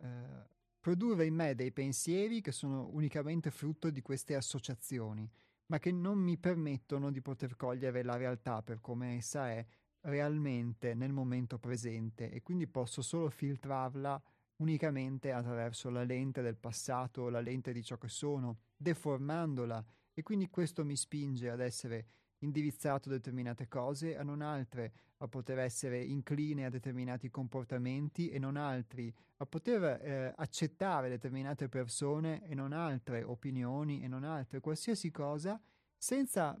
[0.00, 0.48] eh,
[0.80, 5.28] produrre in me dei pensieri che sono unicamente frutto di queste associazioni,
[5.66, 9.64] ma che non mi permettono di poter cogliere la realtà per come essa è
[10.02, 12.30] realmente nel momento presente.
[12.30, 14.22] E quindi posso solo filtrarla
[14.56, 19.84] unicamente attraverso la lente del passato, la lente di ciò che sono, deformandola.
[20.12, 22.06] E quindi questo mi spinge ad essere
[22.44, 28.56] indirizzato determinate cose, a non altre, a poter essere incline a determinati comportamenti e non
[28.56, 35.10] altri, a poter eh, accettare determinate persone e non altre opinioni e non altre, qualsiasi
[35.10, 35.60] cosa,
[35.96, 36.56] senza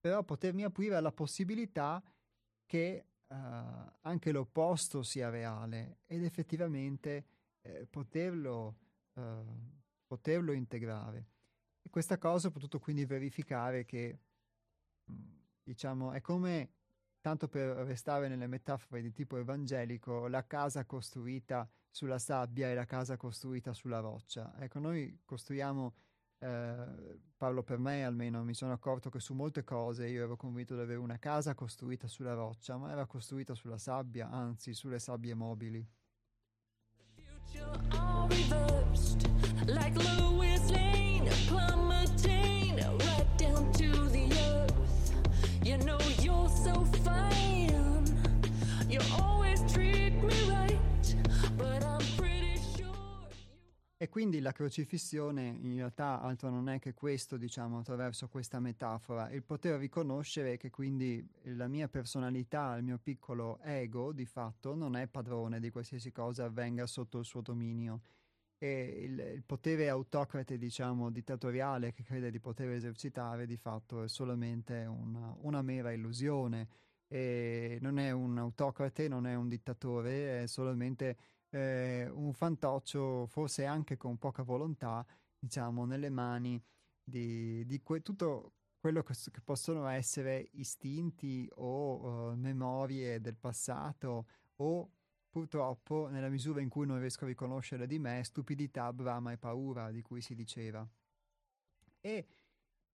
[0.00, 2.00] però potermi aprire alla possibilità
[2.64, 3.34] che uh,
[4.02, 7.24] anche l'opposto sia reale ed effettivamente
[7.62, 8.76] eh, poterlo,
[9.14, 9.22] uh,
[10.06, 11.26] poterlo integrare.
[11.90, 14.18] Questa cosa ho potuto quindi verificare che
[15.62, 16.70] diciamo, è come,
[17.20, 22.84] tanto per restare nelle metafore di tipo evangelico, la casa costruita sulla sabbia e la
[22.84, 24.54] casa costruita sulla roccia.
[24.58, 25.94] Ecco, noi costruiamo,
[26.38, 30.74] eh, parlo per me almeno, mi sono accorto che su molte cose io ero convinto
[30.74, 35.34] di avere una casa costruita sulla roccia, ma era costruita sulla sabbia, anzi sulle sabbie
[35.34, 35.84] mobili.
[38.28, 39.26] Reversed,
[39.66, 43.95] like Lewis Lane, plummeting right down to
[53.98, 59.28] E quindi la crocifissione in realtà altro non è che questo, diciamo, attraverso questa metafora,
[59.30, 64.94] il poter riconoscere che quindi la mia personalità, il mio piccolo ego, di fatto, non
[64.94, 68.02] è padrone di qualsiasi cosa avvenga sotto il suo dominio
[68.58, 74.08] e il, il, potere autocrate, diciamo, dittatoriale che crede di poter esercitare, di fatto è
[74.08, 76.68] solamente una, una mera illusione.
[77.08, 81.16] E non è un autocrate, non è un dittatore, è solamente
[81.50, 85.06] eh, un fantoccio, forse anche con poca volontà,
[85.38, 86.60] diciamo, nelle mani
[87.02, 94.26] di, di que- tutto quello che, che, possono essere istinti o uh, memorie del passato
[94.56, 94.90] o
[95.36, 99.90] purtroppo nella misura in cui non riesco a riconoscere di me stupidità, brama e paura
[99.90, 100.88] di cui si diceva.
[102.00, 102.26] E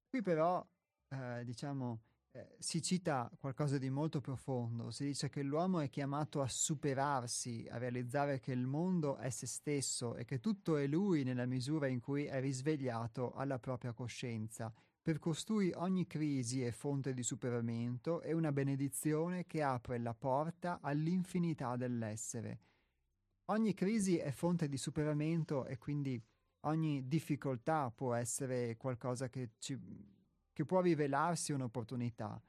[0.08, 0.66] qui però
[1.10, 2.00] eh, diciamo
[2.32, 7.68] eh, si cita qualcosa di molto profondo, si dice che l'uomo è chiamato a superarsi,
[7.70, 11.86] a realizzare che il mondo è se stesso e che tutto è lui nella misura
[11.86, 14.74] in cui è risvegliato alla propria coscienza.
[15.02, 20.78] Per costui ogni crisi è fonte di superamento e una benedizione che apre la porta
[20.80, 22.60] all'infinità dell'essere.
[23.46, 26.22] Ogni crisi è fonte di superamento e quindi
[26.66, 29.76] ogni difficoltà può essere qualcosa che ci
[30.52, 32.40] che può rivelarsi un'opportunità.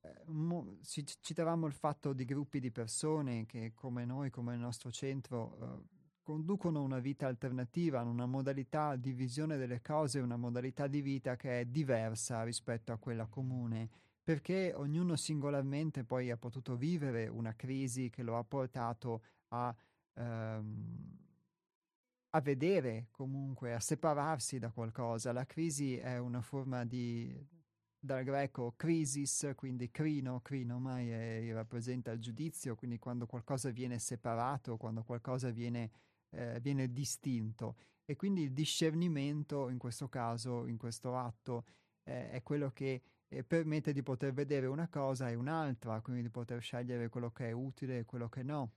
[0.00, 4.60] Eh, mo, ci, citavamo il fatto di gruppi di persone che come noi, come il
[4.60, 5.93] nostro centro, eh,
[6.24, 11.60] conducono una vita alternativa, una modalità di visione delle cose, una modalità di vita che
[11.60, 13.88] è diversa rispetto a quella comune,
[14.24, 19.72] perché ognuno singolarmente poi ha potuto vivere una crisi che lo ha portato a...
[20.14, 21.22] Ehm,
[22.34, 25.32] a vedere comunque, a separarsi da qualcosa.
[25.32, 27.32] La crisi è una forma di,
[27.96, 33.98] dal greco crisis, quindi crino, crino mai è, rappresenta il giudizio, quindi quando qualcosa viene
[33.98, 35.90] separato, quando qualcosa viene,
[36.34, 37.76] eh, viene distinto.
[38.04, 41.64] E quindi il discernimento in questo caso, in questo atto,
[42.04, 46.30] eh, è quello che eh, permette di poter vedere una cosa e un'altra, quindi di
[46.30, 48.72] poter scegliere quello che è utile e quello che no.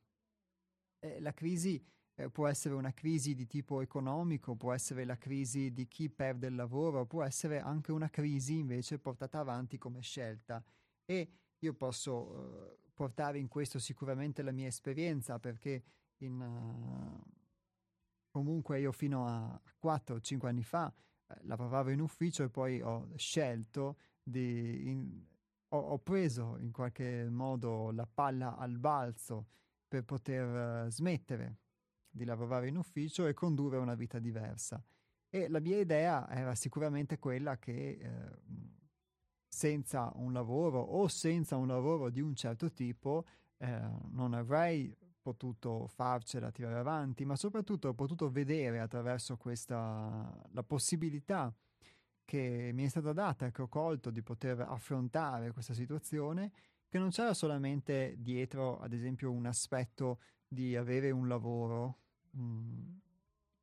[1.19, 1.83] la crisi
[2.19, 6.47] eh, può essere una crisi di tipo economico, può essere la crisi di chi perde
[6.47, 10.63] il lavoro, può essere anche una crisi invece portata avanti come scelta.
[11.05, 11.29] E
[11.59, 15.83] io posso uh, portare in questo sicuramente la mia esperienza perché
[16.17, 17.36] in, uh,
[18.37, 20.93] comunque io fino a 4-5 anni fa
[21.27, 24.89] eh, lavoravo in ufficio e poi ho scelto di...
[24.89, 25.25] In,
[25.69, 29.47] ho, ho, preso in qualche modo la palla al balzo
[29.87, 31.57] per poter uh, smettere
[32.09, 34.81] di lavorare in ufficio e condurre una vita diversa.
[35.29, 38.39] E la mia idea era sicuramente quella che eh,
[39.47, 43.25] senza un lavoro o senza un lavoro di un certo tipo
[43.57, 43.81] eh,
[44.11, 44.95] non avrei
[45.27, 51.53] potuto farcela tirare avanti, ma soprattutto ho potuto vedere attraverso questa la possibilità
[52.23, 56.51] che mi è stata data, che ho colto di poter affrontare questa situazione,
[56.87, 61.99] che non c'era solamente dietro, ad esempio, un aspetto di avere un lavoro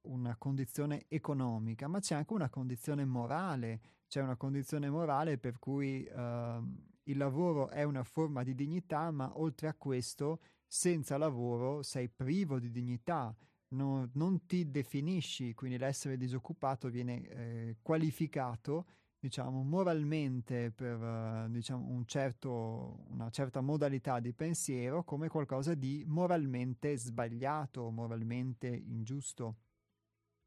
[0.02, 6.06] una condizione economica, ma c'è anche una condizione morale, c'è una condizione morale per cui
[6.06, 10.40] uh, il lavoro è una forma di dignità, ma oltre a questo,
[10.74, 13.32] senza lavoro sei privo di dignità,
[13.68, 18.84] non, non ti definisci, quindi l'essere disoccupato viene eh, qualificato
[19.16, 26.02] diciamo, moralmente per uh, diciamo, un certo, una certa modalità di pensiero come qualcosa di
[26.08, 29.56] moralmente sbagliato, moralmente ingiusto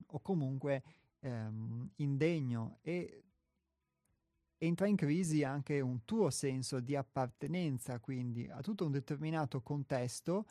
[0.07, 0.83] o comunque
[1.21, 2.79] ehm, indegno.
[2.81, 3.26] E
[4.57, 10.45] entra in crisi anche un tuo senso di appartenenza quindi a tutto un determinato contesto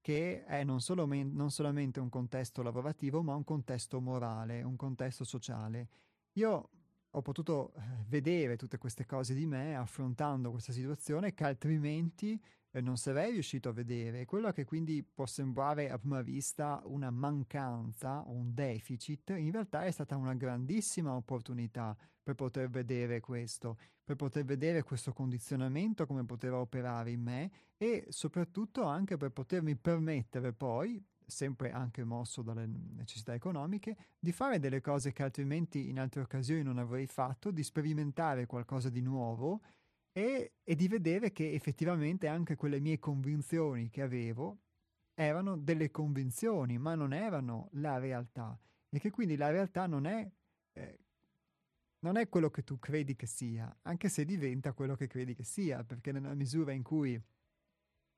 [0.00, 4.76] che è non, solo men- non solamente un contesto lavorativo ma un contesto morale, un
[4.76, 5.88] contesto sociale.
[6.34, 6.68] Io
[7.14, 12.40] ho potuto eh, vedere tutte queste cose di me affrontando questa situazione che altrimenti
[12.70, 14.24] eh, non sarei riuscito a vedere.
[14.24, 19.90] Quello che quindi può sembrare a prima vista una mancanza, un deficit, in realtà è
[19.90, 26.58] stata una grandissima opportunità per poter vedere questo, per poter vedere questo condizionamento, come poteva
[26.58, 33.34] operare in me e soprattutto anche per potermi permettere poi, sempre anche mosso dalle necessità
[33.34, 38.46] economiche, di fare delle cose che altrimenti in altre occasioni non avrei fatto, di sperimentare
[38.46, 39.60] qualcosa di nuovo
[40.12, 44.58] e, e di vedere che effettivamente anche quelle mie convinzioni che avevo
[45.14, 48.58] erano delle convinzioni, ma non erano la realtà.
[48.88, 50.30] E che quindi la realtà non è,
[50.72, 50.98] eh,
[52.00, 55.44] non è quello che tu credi che sia, anche se diventa quello che credi che
[55.44, 57.20] sia, perché nella misura in cui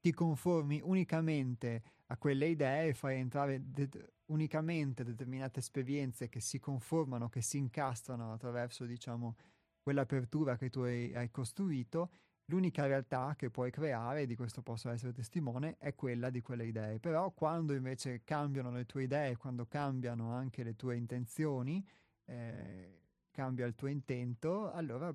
[0.04, 7.30] ti conformi unicamente a quelle idee, fai entrare de- unicamente determinate esperienze che si conformano,
[7.30, 9.34] che si incastrano attraverso, diciamo,
[9.82, 12.10] quell'apertura che tu hai, hai costruito,
[12.50, 17.00] l'unica realtà che puoi creare, di questo posso essere testimone, è quella di quelle idee.
[17.00, 21.82] Però quando invece cambiano le tue idee, quando cambiano anche le tue intenzioni,
[22.26, 23.00] eh,
[23.30, 25.10] cambia il tuo intento, allora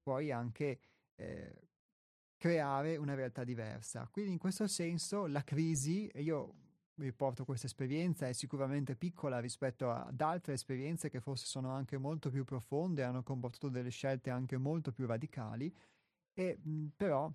[0.00, 0.78] puoi anche
[1.16, 1.71] eh,
[2.42, 4.08] creare una realtà diversa.
[4.10, 6.54] Quindi in questo senso la crisi, io
[6.94, 11.98] vi porto questa esperienza, è sicuramente piccola rispetto ad altre esperienze che forse sono anche
[11.98, 15.72] molto più profonde, hanno comportato delle scelte anche molto più radicali,
[16.34, 17.32] e, mh, però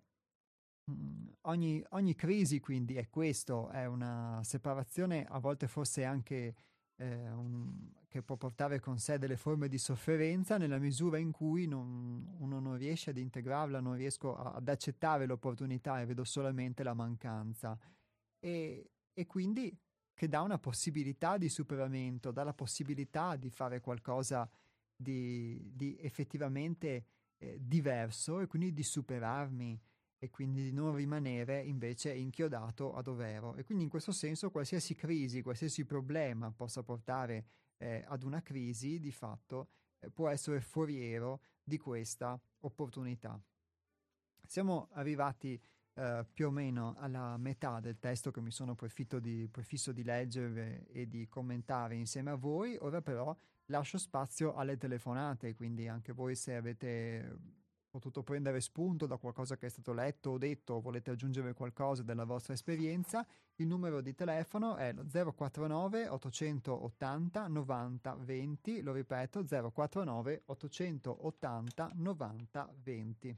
[0.84, 6.54] mh, ogni, ogni, crisi quindi è questo, è una separazione a volte forse anche
[6.98, 11.68] eh, un, che può portare con sé delle forme di sofferenza nella misura in cui
[11.68, 16.84] non, uno non riesce ad integrarla, non riesco a, ad accettare l'opportunità e vedo solamente
[16.84, 17.78] la mancanza.
[18.40, 19.78] E, e quindi
[20.14, 24.50] che dà una possibilità di superamento, dà la possibilità di fare qualcosa
[24.96, 27.06] di, di effettivamente
[27.38, 29.80] eh, diverso e quindi di superarmi
[30.20, 33.56] e quindi di non rimanere invece inchiodato a dovero.
[33.56, 37.46] E quindi in questo senso qualsiasi crisi, qualsiasi problema possa portare
[37.78, 39.70] eh, ad una crisi, di fatto
[40.00, 43.40] eh, può essere foriero di questa opportunità.
[44.46, 45.62] Siamo arrivati
[45.94, 48.76] eh, più o meno alla metà del testo che mi sono
[49.20, 54.78] di, prefisso di leggere e di commentare insieme a voi, ora però lascio spazio alle
[54.78, 57.38] telefonate, quindi anche voi se avete
[57.90, 62.04] potuto prendere spunto da qualcosa che è stato letto o detto o volete aggiungere qualcosa
[62.04, 63.26] della vostra esperienza,
[63.56, 72.74] il numero di telefono è lo 049 880 90 20, lo ripeto 049 880 90
[72.84, 73.38] 20.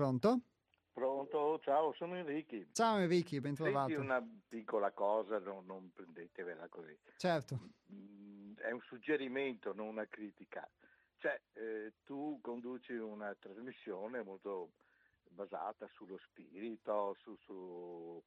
[0.00, 0.40] Pronto?
[0.94, 2.56] Pronto, ciao, sono Enrico.
[2.72, 3.88] Ciao Enrico, ben trovato.
[3.88, 6.98] Senti una piccola cosa, no, non prendetevela così.
[7.18, 7.58] Certo.
[7.92, 10.66] Mm, è un suggerimento, non una critica.
[11.18, 14.70] Cioè, eh, tu conduci una trasmissione molto
[15.28, 18.22] basata sullo spirito, su, su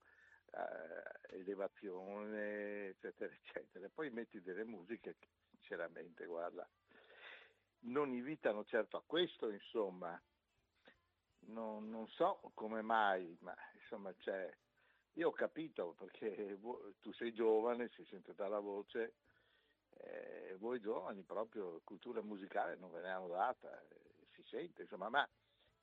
[0.51, 3.89] eh, elevazione, eccetera, eccetera.
[3.91, 6.69] Poi metti delle musiche che sinceramente, guarda,
[7.85, 10.21] non invitano certo a questo, insomma
[11.47, 14.51] non, non so come mai, ma insomma c'è...
[15.17, 16.57] Io ho capito perché
[16.99, 19.13] tu sei giovane, si sente dalla voce,
[19.97, 25.09] eh, voi giovani proprio cultura musicale non ve ne hanno data, eh, si sente, insomma,
[25.09, 25.29] ma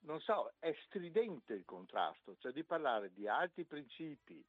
[0.00, 4.44] non so, è stridente il contrasto, cioè di parlare di alti principi,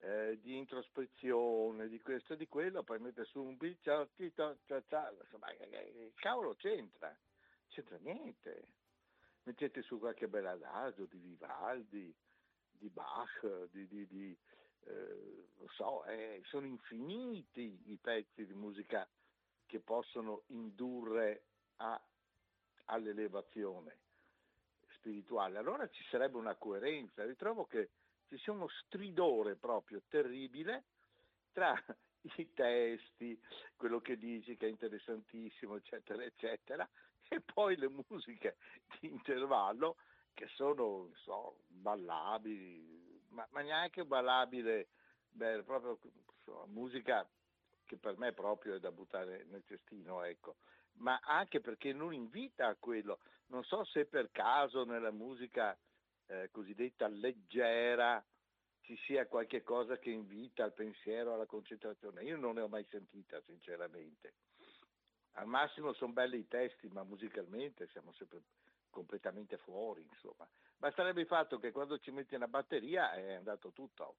[0.00, 6.12] eh, di introspezione, di questo e di quello, poi mette su un ciao, insomma, che
[6.16, 7.16] cavolo c'entra?
[7.68, 8.66] C'entra niente
[9.44, 12.14] mettete su qualche bel adagio di Vivaldi,
[12.70, 14.38] di Bach, di, di, di
[14.84, 19.08] eh, so, eh, sono infiniti i pezzi di musica
[19.66, 21.44] che possono indurre
[21.76, 22.00] a,
[22.86, 23.98] all'elevazione
[24.96, 25.58] spirituale.
[25.58, 27.24] Allora ci sarebbe una coerenza.
[27.24, 27.90] Ritrovo che
[28.28, 30.84] ci sia uno stridore proprio terribile
[31.52, 31.74] tra
[32.36, 33.40] i testi,
[33.76, 36.88] quello che dici che è interessantissimo, eccetera, eccetera,
[37.32, 38.56] e poi le musiche
[38.98, 39.96] di intervallo
[40.34, 44.88] che sono so, ballabili, ma, ma, neanche ballabile,
[45.30, 45.98] beh, proprio
[46.34, 47.28] insomma, musica
[47.84, 50.56] che per me proprio è da buttare nel cestino, ecco.
[50.94, 53.20] ma anche perché non invita a quello.
[53.46, 55.76] Non so se per caso nella musica
[56.26, 58.24] eh, cosiddetta leggera
[58.80, 62.24] ci sia qualche cosa che invita al pensiero, alla concentrazione.
[62.24, 64.34] Io non ne ho mai sentita, sinceramente.
[65.34, 68.42] Al massimo sono belli i testi, ma musicalmente siamo sempre
[68.90, 70.46] completamente fuori, insomma.
[70.76, 74.16] Basterebbe il fatto che quando ci metti una batteria è andato tutto.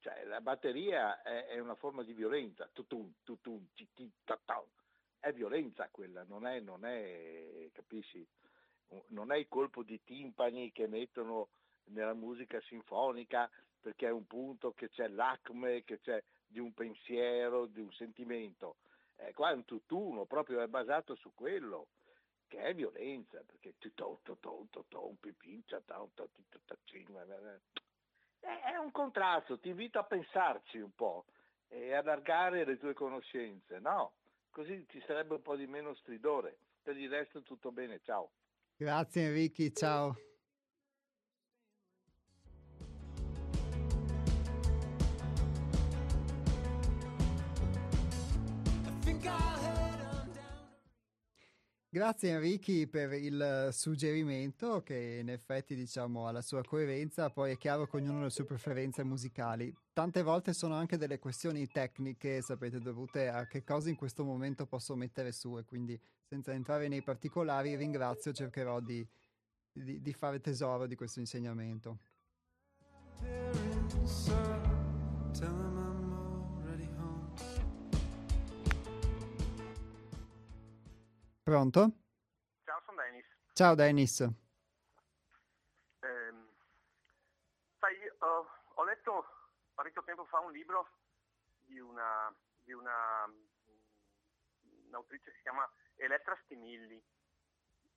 [0.00, 4.10] Cioè, la batteria è, è una forma di violenza, tutum, tutum, titi,
[5.18, 8.24] è violenza quella, non è, non è, capisci?
[9.08, 11.48] Non è il colpo di timpani che mettono
[11.86, 17.66] nella musica sinfonica perché è un punto che c'è l'acme, che c'è di un pensiero,
[17.66, 18.76] di un sentimento
[19.16, 21.88] eh, qua è un tutt'uno, proprio è basato su quello,
[22.48, 23.74] che è violenza, perché
[28.40, 31.24] è un contrasto, ti invito a pensarci un po'
[31.68, 34.12] e allargare le tue conoscenze, no?
[34.50, 36.58] Così ci sarebbe un po' di meno stridore.
[36.82, 38.30] Per il resto tutto bene, ciao.
[38.76, 40.14] Grazie Enrico, ciao.
[51.88, 57.56] Grazie Enrichi per il suggerimento che in effetti diciamo ha la sua coerenza, poi è
[57.56, 59.74] chiaro che ognuno ha le sue preferenze musicali.
[59.94, 64.66] Tante volte sono anche delle questioni tecniche, sapete, dovute a che cosa in questo momento
[64.66, 69.06] posso mettere su e quindi senza entrare nei particolari ringrazio, cercherò di
[69.82, 71.98] di, di fare tesoro di questo insegnamento.
[81.46, 81.92] Pronto?
[82.64, 83.24] Ciao, sono Dennis.
[83.52, 84.20] Ciao Dennis.
[86.00, 86.48] Ehm,
[87.78, 89.24] sai, ho, ho letto
[89.72, 90.90] parecchio tempo fa un libro
[91.60, 92.34] di una,
[92.64, 93.32] di una
[94.88, 97.00] un'autrice che si chiama Elettra Stimilli.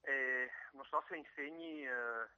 [0.02, 2.30] E non so se insegni eh,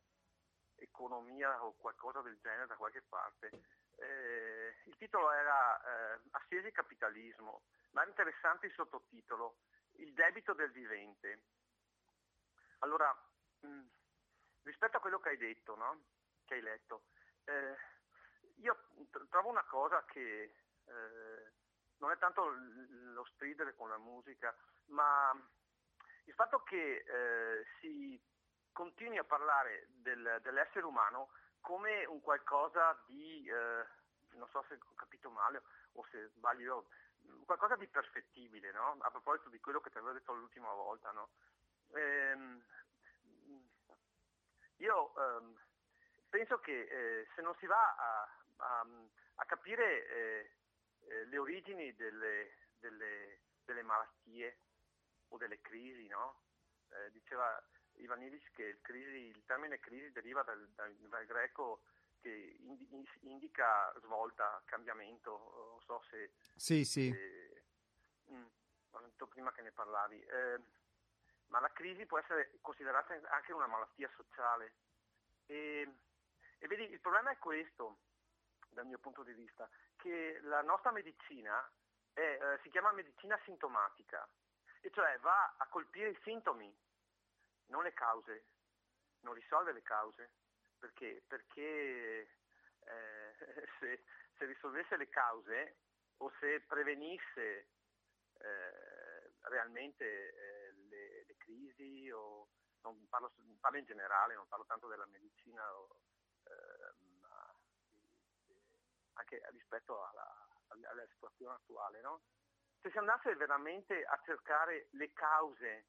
[0.76, 3.49] economia o qualcosa del genere da qualche parte.
[3.97, 5.76] Eh, il titolo era
[6.16, 9.57] eh, Assiesi e capitalismo, ma era interessante il sottotitolo,
[9.93, 11.43] Il debito del vivente.
[12.79, 13.15] Allora,
[13.59, 13.81] mh,
[14.63, 16.03] rispetto a quello che hai detto, no?
[16.45, 17.05] che hai letto,
[17.45, 17.75] eh,
[18.57, 18.77] io
[19.29, 20.53] trovo una cosa che
[20.85, 21.51] eh,
[21.97, 24.55] non è tanto lo stridere con la musica,
[24.87, 25.31] ma
[26.25, 28.21] il fatto che eh, si
[28.71, 31.29] continui a parlare del, dell'essere umano
[31.59, 33.85] come un qualcosa di, eh,
[34.31, 35.61] non so se ho capito male
[35.93, 36.87] o se sbaglio io,
[37.45, 38.97] qualcosa di perfettibile, no?
[38.99, 41.11] a proposito di quello che ti avevo detto l'ultima volta.
[41.11, 41.30] No?
[41.93, 42.63] Ehm,
[44.78, 45.55] io ehm,
[46.30, 48.88] penso che eh, se non si va a, a,
[49.36, 50.51] a capire eh,
[51.07, 54.57] eh, le origini delle, delle, delle, malattie
[55.30, 56.41] o delle crisi, no?
[56.89, 57.61] Eh, diceva
[57.95, 61.84] Ivanidis che il, crisi, il, termine crisi deriva dal, dal, dal greco
[62.22, 62.88] che indi,
[63.22, 65.32] indica svolta, cambiamento,
[65.72, 66.34] non so se...
[66.55, 67.11] Sì, sì.
[67.11, 67.63] Se,
[68.26, 68.45] mh,
[68.91, 70.22] ho detto prima che ne parlavi.
[70.22, 70.59] Eh,
[71.47, 74.74] ma la crisi può essere considerata anche una malattia sociale.
[75.47, 75.95] E,
[76.59, 77.99] e vedi, il problema è questo,
[78.69, 81.69] dal mio punto di vista, che la nostra medicina
[82.13, 84.28] è, eh, si chiama medicina sintomatica,
[84.80, 86.74] e cioè va a colpire i sintomi,
[87.67, 88.45] non le cause,
[89.22, 90.32] non risolve le cause,
[90.82, 92.27] perché, perché
[92.79, 93.36] eh,
[93.79, 94.03] se,
[94.38, 95.77] se, risolvesse le cause
[96.17, 97.69] o se prevenisse
[98.39, 102.49] eh, realmente eh, le, le, crisi, o,
[102.82, 105.88] non parlo, parlo, in generale, non parlo tanto della medicina, o,
[107.19, 107.53] ma
[109.13, 112.23] anche rispetto alla, alla situazione attuale, no?
[112.82, 115.86] se si andasse veramente a cercare le cause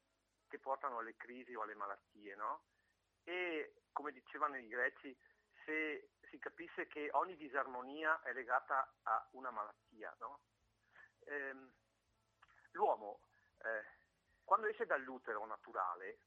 [0.47, 2.61] che portano alle crisi o alle malattie, no?
[3.23, 5.15] E come dicevano i greci,
[5.65, 10.41] se si capisse che ogni disarmonia è legata a una malattia, no?
[11.25, 11.71] ehm,
[12.71, 13.21] l'uomo
[13.59, 13.85] eh,
[14.43, 16.19] quando esce dall'utero naturale,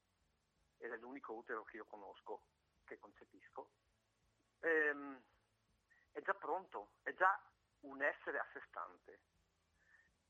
[0.77, 2.43] ed è l'unico utero che io conosco,
[2.85, 3.71] che concepisco,
[4.59, 5.21] ehm,
[6.11, 7.39] è già pronto, è già
[7.81, 9.19] un essere a sé stante.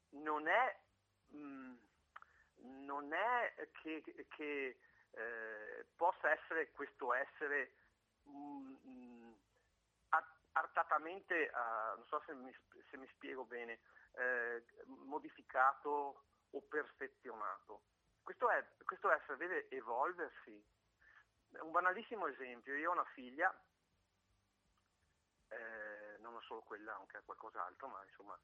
[0.10, 0.80] Non è,
[1.28, 4.80] mh, mm, non è che, che
[5.18, 7.72] eh, possa essere questo essere
[8.24, 9.36] mh, mh,
[10.58, 12.54] artatamente, uh, non so se mi,
[12.90, 13.80] se mi spiego bene,
[14.14, 17.84] eh, modificato o perfezionato.
[18.24, 20.66] Questo, è, questo essere deve evolversi.
[21.62, 23.56] Un banalissimo esempio, io ho una figlia,
[25.50, 28.38] eh, non solo quella, anche qualcos'altro, ma insomma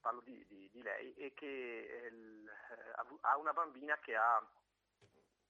[0.00, 2.44] parlo di, di, di lei, e che eh,
[3.22, 4.46] ha una bambina che ha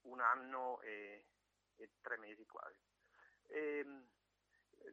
[0.07, 1.27] un anno e,
[1.77, 2.79] e tre mesi quasi.
[3.49, 4.09] E, ehm,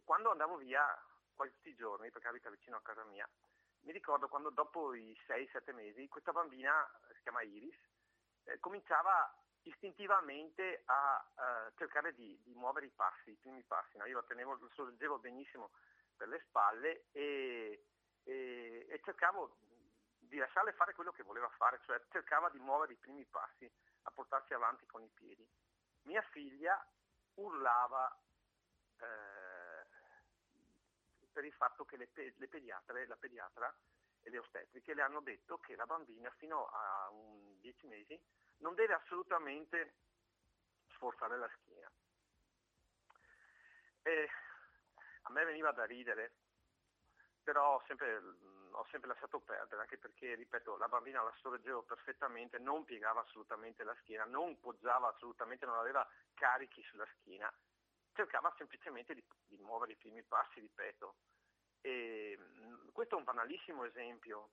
[0.04, 0.86] quando andavo via
[1.34, 3.28] quasi tutti i giorni, perché abita vicino a casa mia,
[3.82, 7.78] mi ricordo quando dopo i 6-7 mesi questa bambina, si chiama Iris,
[8.46, 13.98] eh, cominciava istintivamente a uh, cercare di, di, muovere i passi, i primi passi.
[13.98, 14.06] No?
[14.06, 15.72] Io la tenevo, lo sorreggevo benissimo
[16.18, 17.86] per le spalle e,
[18.24, 19.58] e, e cercavo
[20.20, 23.72] di lasciarle fare quello che voleva fare, cioè cercava di muovere i primi passi,
[24.04, 25.48] a portarsi avanti con i piedi.
[26.04, 26.86] Mia figlia
[27.36, 28.16] urlava
[28.98, 29.86] eh,
[31.32, 33.74] per il fatto che le, le pediatre, la pediatra
[34.22, 37.12] e le ostetriche le hanno detto che la bambina fino a
[37.60, 38.20] 10 mesi
[38.58, 39.96] non deve assolutamente
[40.94, 41.92] sforzare la schiena.
[44.04, 44.30] E
[45.24, 46.36] a me veniva da ridere,
[47.44, 48.22] però sempre,
[48.74, 53.84] ho sempre lasciato perdere, anche perché, ripeto, la bambina la sorreggevo perfettamente, non piegava assolutamente
[53.84, 57.52] la schiena, non poggiava assolutamente, non aveva carichi sulla schiena,
[58.14, 61.16] cercava semplicemente di, di muovere i primi passi, ripeto.
[61.82, 62.38] E,
[62.92, 64.50] questo è un banalissimo esempio,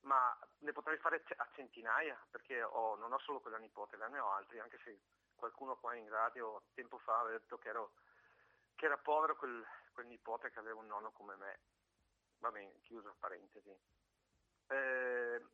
[0.00, 4.32] ma ne potrei fare a centinaia, perché ho, non ho solo quella nipote, ne ho
[4.32, 5.00] altri, anche se
[5.34, 7.92] qualcuno qua in radio tempo fa aveva detto che, ero,
[8.74, 11.58] che era povero quel, quel nipote che aveva un nonno come me
[12.38, 13.74] va bene, chiusa parentesi.
[14.68, 15.44] Eh,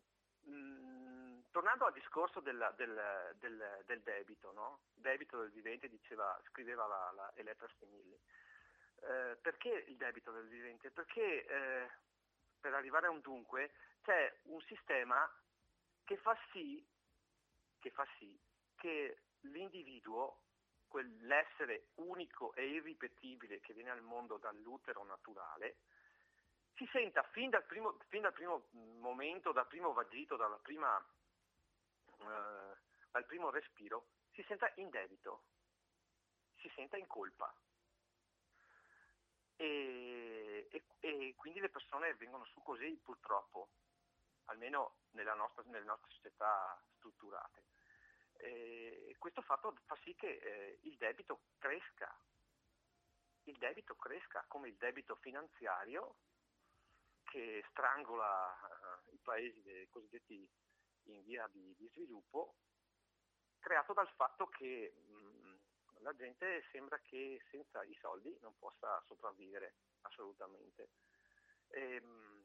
[0.42, 4.80] mh, tornando al discorso del, del, del, del debito, no?
[4.94, 8.18] debito del vivente, diceva, scriveva la, la Elettra Stimilli.
[9.00, 10.90] Eh, perché il debito del vivente?
[10.90, 11.90] Perché eh,
[12.60, 13.72] per arrivare a un dunque
[14.02, 15.28] c'è un sistema
[16.04, 16.84] che fa sì
[17.80, 18.38] che, fa sì
[18.76, 20.40] che l'individuo,
[20.86, 25.78] quell'essere unico e irripetibile che viene al mondo dall'utero naturale,
[26.74, 28.68] si senta fin dal primo, fin dal primo
[28.98, 30.96] momento, dal primo vagito, prima,
[32.18, 32.76] eh,
[33.10, 35.44] dal primo respiro, si senta in debito,
[36.56, 37.54] si senta in colpa.
[39.56, 43.70] E, e, e, quindi le persone vengono su così purtroppo,
[44.46, 44.96] almeno
[45.34, 47.64] nostra, nelle nostre società strutturate.
[48.38, 52.12] E questo fatto fa sì che eh, il debito cresca,
[53.44, 56.16] il debito cresca come il debito finanziario
[57.32, 60.46] che strangola uh, i paesi cosiddetti
[61.04, 62.56] in via di, di, sviluppo,
[63.58, 65.54] creato dal fatto che mh, mm,
[66.02, 70.90] la gente sembra che senza i soldi non possa sopravvivere assolutamente.
[71.68, 72.44] E, mh,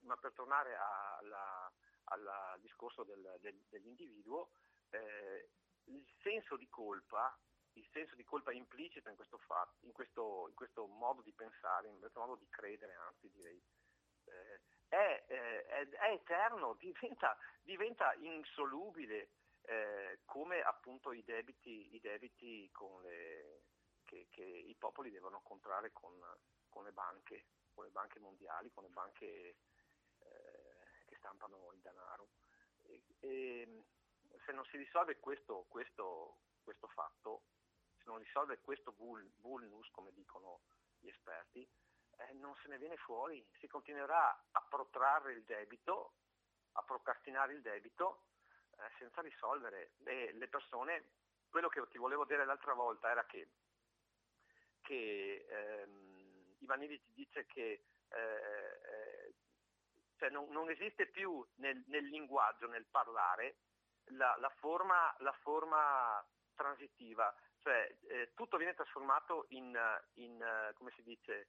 [0.00, 4.50] ma per tornare al discorso del, del, dell'individuo,
[4.90, 5.48] eh,
[5.84, 7.38] il senso di colpa
[7.74, 11.88] il senso di colpa implicito in questo, fatto, in, questo, in questo, modo di pensare,
[11.88, 13.83] in questo modo di credere, anzi direi, eh,
[14.88, 19.30] è, eh, è, è, eterno, diventa, diventa insolubile
[19.62, 22.70] eh, come appunto i debiti, i debiti
[23.02, 23.62] le,
[24.04, 26.12] che, che, i popoli devono contrarre con,
[26.68, 29.56] con, le banche, con le banche mondiali, con le banche eh,
[31.06, 32.28] che stampano il denaro.
[32.82, 33.84] E, e,
[34.44, 37.44] se non si risolve questo, questo, questo fatto,
[37.96, 40.60] se non risolve questo vulnus, come dicono
[40.98, 41.66] gli esperti,
[42.18, 46.14] eh, non se ne viene fuori, si continuerà a protrarre il debito,
[46.72, 48.24] a procrastinare il debito
[48.78, 49.92] eh, senza risolvere.
[50.04, 51.10] E le persone,
[51.48, 53.48] quello che ti volevo dire l'altra volta era che,
[54.82, 59.34] che ehm, Ivanilli ti dice che eh, eh,
[60.16, 63.56] cioè non, non, esiste più nel, nel, linguaggio, nel parlare,
[64.10, 69.76] la, la, forma, la forma, transitiva, cioè eh, tutto viene trasformato in,
[70.14, 71.48] in come si dice,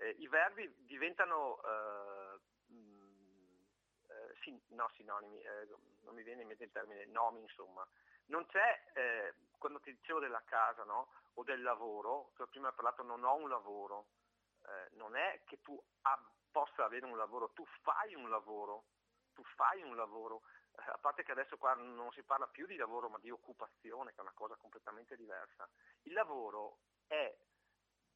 [0.00, 3.64] eh, i verbi diventano eh, mh,
[4.08, 5.68] eh, sin- no, sinonimi, eh,
[6.02, 7.86] non mi viene in mente il termine, nomi insomma.
[8.26, 11.08] Non c'è, eh, quando ti dicevo della casa no?
[11.34, 14.06] o del lavoro, tu prima hai parlato non ho un lavoro,
[14.92, 18.84] non è che tu ab- possa avere un lavoro, tu fai un lavoro,
[19.32, 20.42] tu fai un lavoro,
[20.74, 24.18] a parte che adesso qua non si parla più di lavoro ma di occupazione, che
[24.18, 25.68] è una cosa completamente diversa.
[26.02, 27.34] Il lavoro è,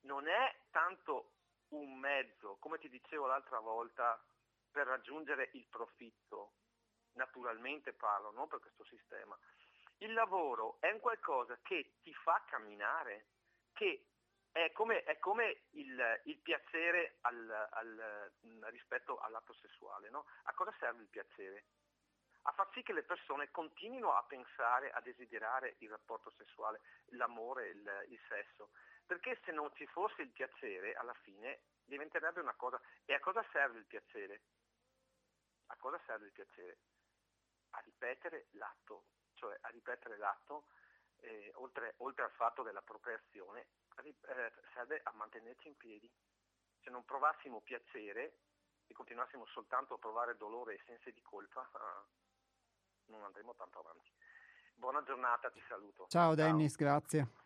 [0.02, 1.32] non è tanto
[1.68, 4.22] un mezzo, come ti dicevo l'altra volta,
[4.70, 6.54] per raggiungere il profitto.
[7.12, 9.38] Naturalmente parlo, non per questo sistema.
[9.98, 13.26] Il lavoro è un qualcosa che ti fa camminare,
[13.72, 14.08] che
[14.50, 18.32] è come, è come il, il, piacere al, al,
[18.70, 20.10] rispetto all'atto sessuale.
[20.10, 20.26] No?
[20.44, 21.64] A cosa serve il piacere?
[22.42, 27.68] A far sì che le persone continuino a pensare, a desiderare il rapporto sessuale, l'amore,
[27.68, 28.70] il, il sesso.
[29.06, 32.80] Perché se non ci fosse il piacere, alla fine diventerebbe una cosa...
[33.04, 34.42] E a cosa serve il piacere?
[35.66, 36.78] A cosa serve il piacere?
[37.70, 40.68] A ripetere l'atto, cioè a ripetere l'atto,
[41.20, 43.66] eh, oltre, oltre, al fatto della procreazione,
[44.02, 46.10] eh, serve a mantenerci in piedi.
[46.82, 48.38] Se non provassimo piacere
[48.86, 52.06] e continuassimo soltanto a provare dolore e sensi di colpa, ah,
[53.06, 54.10] non andremo tanto avanti.
[54.74, 56.06] Buona giornata, ti saluto.
[56.08, 56.34] Ciao, Ciao.
[56.34, 57.42] Dennis, grazie.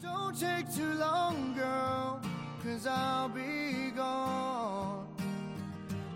[0.00, 2.20] Don't take too long, girl,
[2.62, 5.06] cause I'll be gone.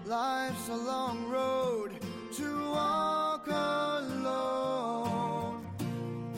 [0.06, 1.90] Life's a long road
[2.32, 4.86] to walk alone.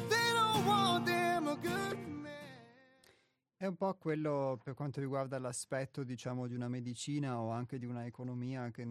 [0.09, 1.97] They don't want them a good.
[3.59, 7.87] È un po' quello per quanto riguarda l'aspetto, diciamo, di una medicina o anche di
[7.87, 8.85] una economia che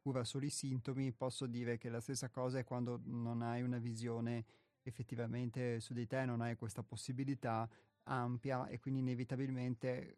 [0.00, 1.12] cura solo i sintomi.
[1.12, 4.44] Posso dire che la stessa cosa è quando non hai una visione
[4.88, 7.68] effettivamente su di te non hai questa possibilità
[8.04, 10.16] ampia e quindi inevitabilmente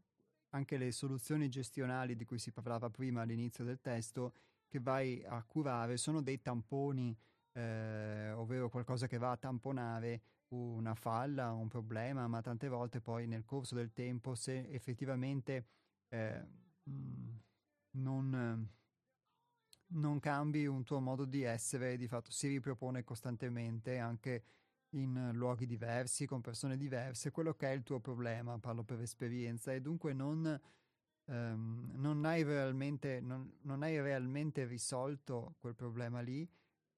[0.50, 4.32] anche le soluzioni gestionali di cui si parlava prima all'inizio del testo
[4.68, 7.16] che vai a curare sono dei tamponi,
[7.52, 13.26] eh, ovvero qualcosa che va a tamponare una falla, un problema, ma tante volte poi
[13.26, 15.66] nel corso del tempo se effettivamente
[16.08, 16.44] eh,
[17.92, 18.68] non,
[19.86, 24.44] non cambi un tuo modo di essere, di fatto si ripropone costantemente anche
[24.90, 29.72] in luoghi diversi, con persone diverse, quello che è il tuo problema, parlo per esperienza,
[29.72, 30.60] e dunque non,
[31.26, 36.48] ehm, non, hai realmente, non, non, hai realmente risolto quel problema lì,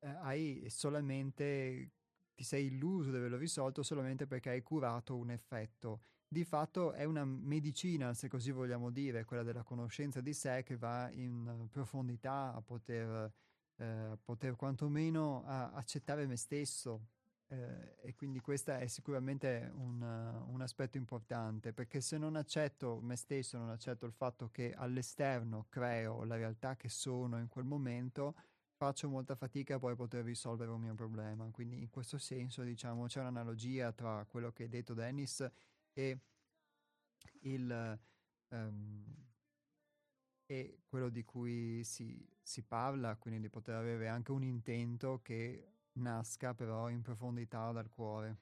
[0.00, 1.90] eh, hai solamente,
[2.34, 6.02] ti sei illuso di averlo risolto solamente perché hai curato un effetto.
[6.26, 10.78] Di fatto è una medicina, se così vogliamo dire, quella della conoscenza di sé che
[10.78, 13.30] va in profondità a poter,
[13.76, 17.08] eh, poter quantomeno a accettare me stesso,
[17.52, 23.14] eh, e quindi questo è sicuramente un, un, aspetto importante, perché se non accetto me
[23.14, 28.36] stesso, non accetto il fatto che all'esterno creo la realtà che sono in quel momento,
[28.74, 31.46] faccio molta fatica a poi poter risolvere un mio problema.
[31.50, 35.46] Quindi in questo senso, diciamo, c'è un'analogia tra quello che hai detto Dennis
[35.92, 36.18] e
[37.40, 38.00] il...
[38.48, 39.20] Um,
[40.46, 45.71] e quello di cui si, si parla, quindi di poter avere anche un intento che
[45.94, 48.36] nasca però in profondità dal cuore.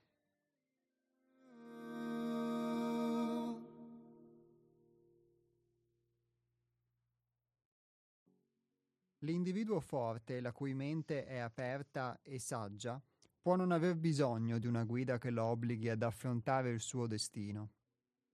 [9.22, 13.00] L'individuo forte, la cui mente è aperta e saggia,
[13.38, 17.70] può non aver bisogno di una guida che lo obblighi ad affrontare il suo destino.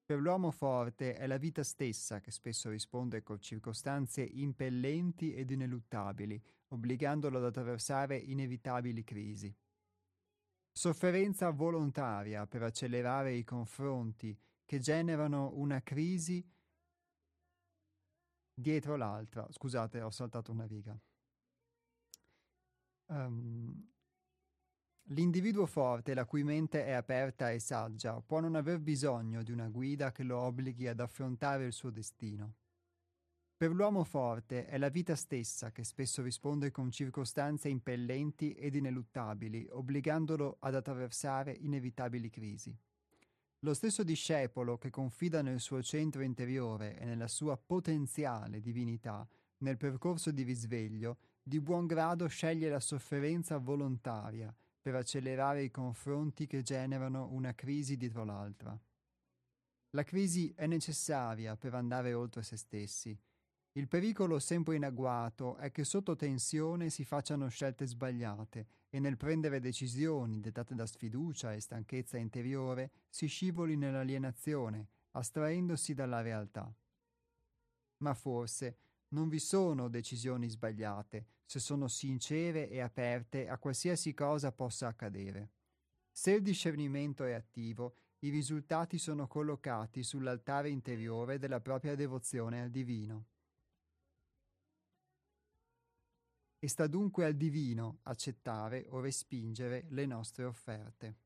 [0.07, 6.41] Per l'uomo forte è la vita stessa che spesso risponde con circostanze impellenti ed ineluttabili,
[6.69, 9.53] obbligandolo ad attraversare inevitabili crisi.
[10.71, 16.49] Sofferenza volontaria per accelerare i confronti che generano una crisi
[18.55, 19.45] dietro l'altra.
[19.51, 20.97] Scusate, ho saltato una riga.
[23.07, 23.89] Um,
[25.11, 29.69] L'individuo forte, la cui mente è aperta e saggia, può non aver bisogno di una
[29.69, 32.55] guida che lo obblighi ad affrontare il suo destino.
[33.57, 39.69] Per l'uomo forte è la vita stessa che spesso risponde con circostanze impellenti ed ineluttabili,
[39.71, 42.77] obbligandolo ad attraversare inevitabili crisi.
[43.61, 49.27] Lo stesso discepolo che confida nel suo centro interiore e nella sua potenziale divinità
[49.59, 54.53] nel percorso di risveglio, di buon grado sceglie la sofferenza volontaria
[54.87, 58.81] per accelerare i confronti che generano una crisi dietro l'altra.
[59.91, 63.19] La crisi è necessaria per andare oltre se stessi,
[63.73, 69.17] il pericolo sempre in agguato è che sotto tensione si facciano scelte sbagliate e nel
[69.17, 76.73] prendere decisioni dettate da sfiducia e stanchezza interiore si scivoli nell'alienazione, astraendosi dalla realtà.
[77.99, 78.79] Ma forse
[79.17, 85.53] non vi sono decisioni sbagliate se sono sincere e aperte a qualsiasi cosa possa accadere.
[86.11, 92.71] Se il discernimento è attivo, i risultati sono collocati sull'altare interiore della propria devozione al
[92.71, 93.29] divino.
[96.59, 101.26] e sta dunque al divino accettare o respingere le nostre offerte.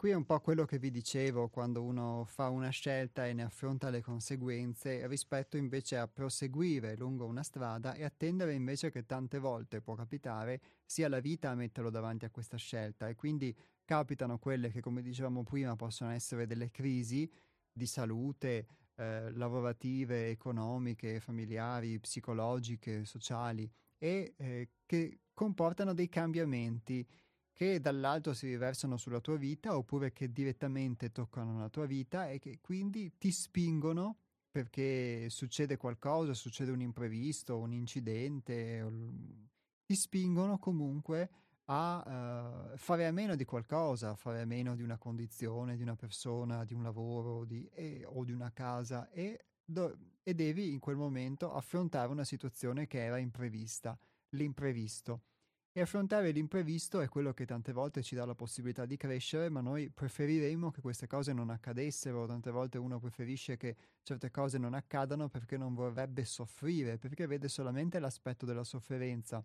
[0.00, 3.42] Qui è un po' quello che vi dicevo quando uno fa una scelta e ne
[3.42, 9.38] affronta le conseguenze rispetto invece a proseguire lungo una strada e attendere invece che tante
[9.38, 13.10] volte può capitare sia la vita a metterlo davanti a questa scelta.
[13.10, 17.30] E quindi capitano quelle che come dicevamo prima possono essere delle crisi
[17.70, 27.06] di salute, eh, lavorative, economiche, familiari, psicologiche, sociali e eh, che comportano dei cambiamenti
[27.60, 32.38] che dall'alto si riversano sulla tua vita oppure che direttamente toccano la tua vita e
[32.38, 34.16] che quindi ti spingono
[34.50, 38.82] perché succede qualcosa, succede un imprevisto, un incidente,
[39.84, 41.30] ti spingono comunque
[41.66, 45.82] a uh, fare a meno di qualcosa, a fare a meno di una condizione, di
[45.82, 50.72] una persona, di un lavoro di, e, o di una casa e, do, e devi
[50.72, 53.98] in quel momento affrontare una situazione che era imprevista,
[54.30, 55.24] l'imprevisto.
[55.80, 59.88] Affrontare l'imprevisto è quello che tante volte ci dà la possibilità di crescere, ma noi
[59.88, 62.26] preferiremmo che queste cose non accadessero.
[62.26, 67.48] Tante volte uno preferisce che certe cose non accadano perché non vorrebbe soffrire, perché vede
[67.48, 69.44] solamente l'aspetto della sofferenza.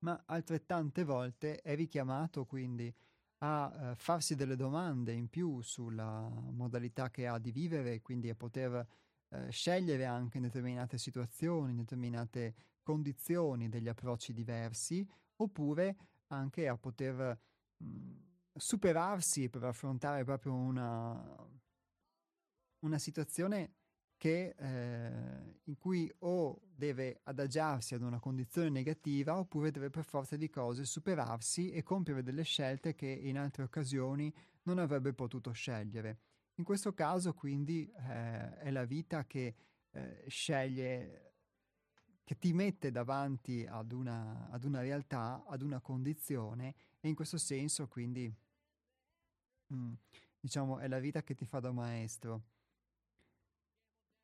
[0.00, 2.92] Ma altrettante volte è richiamato quindi
[3.38, 8.34] a eh, farsi delle domande in più sulla modalità che ha di vivere, quindi a
[8.34, 8.86] poter
[9.28, 15.06] eh, scegliere anche in determinate situazioni, in determinate condizioni degli approcci diversi,
[15.36, 15.96] oppure
[16.28, 17.38] anche a poter
[17.76, 18.12] mh,
[18.54, 21.48] superarsi per affrontare proprio una,
[22.80, 23.74] una situazione
[24.16, 30.36] che, eh, in cui o deve adagiarsi ad una condizione negativa oppure deve per forza
[30.36, 34.32] di cose superarsi e compiere delle scelte che in altre occasioni
[34.62, 36.20] non avrebbe potuto scegliere.
[36.54, 39.54] In questo caso quindi eh, è la vita che
[39.90, 41.35] eh, sceglie,
[42.26, 47.38] che ti mette davanti ad una, ad una, realtà, ad una condizione e in questo
[47.38, 48.28] senso quindi
[49.72, 49.92] mm,
[50.40, 52.42] diciamo è la vita che ti fa da maestro.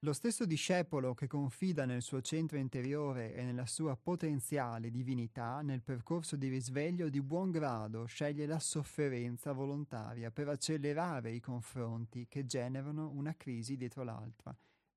[0.00, 5.80] Lo stesso discepolo che confida nel suo centro interiore e nella sua potenziale divinità nel
[5.80, 12.46] percorso di risveglio di buon grado sceglie la sofferenza volontaria per accelerare i confronti che
[12.46, 14.52] generano una crisi dietro l'altra.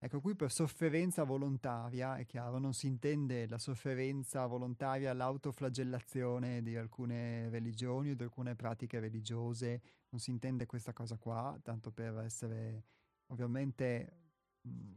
[0.06, 6.76] Ecco, qui per sofferenza volontaria, è chiaro, non si intende la sofferenza volontaria, l'autoflagellazione di
[6.76, 12.20] alcune religioni o di alcune pratiche religiose, non si intende questa cosa qua, tanto per
[12.20, 12.84] essere
[13.32, 14.20] ovviamente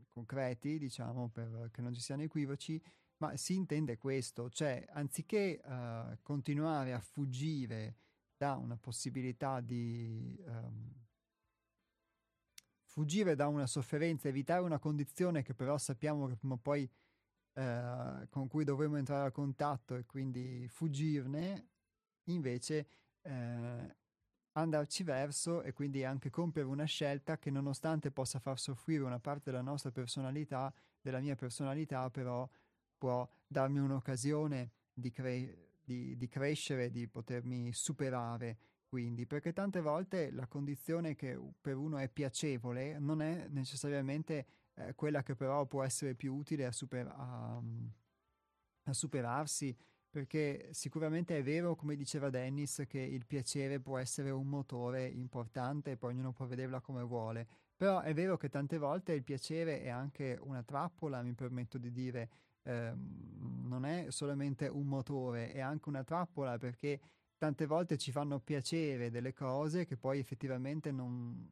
[0.08, 2.78] concreti, diciamo, per che non ci siano equivoci,
[3.22, 7.96] ma si intende questo, cioè anziché uh, continuare a fuggire
[8.36, 11.07] da una possibilità di um,
[12.98, 16.82] fuggire da una sofferenza, evitare una condizione che però sappiamo che prima o poi
[17.52, 21.68] uh, con cui dovremo entrare a contatto e quindi fuggirne,
[22.24, 22.88] invece
[23.22, 23.30] uh,
[24.50, 29.52] andarci verso e quindi anche compiere una scelta che nonostante possa far soffrire una parte
[29.52, 32.50] della nostra personalità, della mia personalità, però
[32.96, 38.58] può darmi un'occasione di, cre- di, di crescere, di potermi superare.
[38.88, 44.94] Quindi, perché tante volte la condizione che per uno è piacevole non è necessariamente eh,
[44.94, 47.62] quella che però può essere più utile a, super- a,
[48.84, 49.76] a superarsi
[50.10, 55.96] perché sicuramente è vero, come diceva Dennis, che il piacere può essere un motore importante
[55.96, 59.88] poi ognuno può vederla come vuole, però è vero che tante volte il piacere è
[59.88, 62.30] anche una trappola, mi permetto di dire,
[62.62, 66.98] eh, non è solamente un motore, è anche una trappola perché
[67.38, 71.50] tante volte ci fanno piacere delle cose che poi effettivamente non,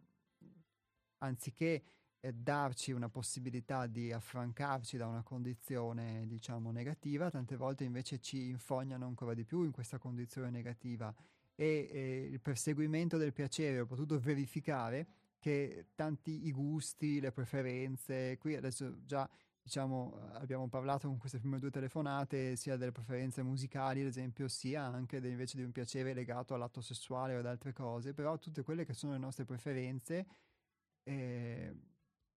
[1.18, 1.82] anziché
[2.20, 8.48] eh, darci una possibilità di affrancarci da una condizione, diciamo, negativa, tante volte invece ci
[8.48, 11.14] infognano ancora di più in questa condizione negativa.
[11.54, 15.06] E eh, il perseguimento del piacere ho potuto verificare
[15.38, 19.28] che tanti i gusti, le preferenze, qui adesso già
[19.66, 24.84] diciamo abbiamo parlato con queste prime due telefonate sia delle preferenze musicali ad esempio sia
[24.84, 28.84] anche invece di un piacere legato all'atto sessuale o ad altre cose però tutte quelle
[28.84, 30.24] che sono le nostre preferenze
[31.02, 31.74] eh,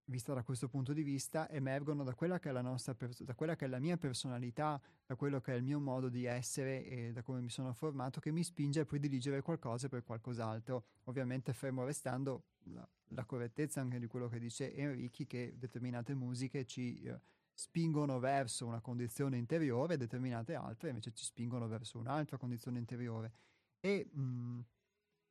[0.09, 3.55] vista da questo punto di vista, emergono da quella che è la nostra da quella
[3.55, 7.11] che è la mia personalità, da quello che è il mio modo di essere e
[7.13, 10.83] da come mi sono formato, che mi spinge a prediligere qualcosa per qualcos'altro.
[11.05, 16.65] Ovviamente fermo restando la, la correttezza anche di quello che dice Enrichi, che determinate musiche
[16.65, 17.19] ci eh,
[17.53, 23.31] spingono verso una condizione interiore, determinate altre invece ci spingono verso un'altra condizione interiore.
[23.79, 24.59] E, mh, mm,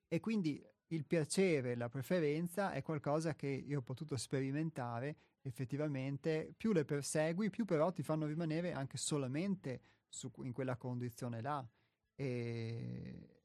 [0.08, 6.72] e quindi il piacere, la preferenza è qualcosa che io ho potuto sperimentare effettivamente, più
[6.72, 11.66] le persegui, più però ti fanno rimanere anche solamente su, in quella condizione là.
[12.14, 13.38] E,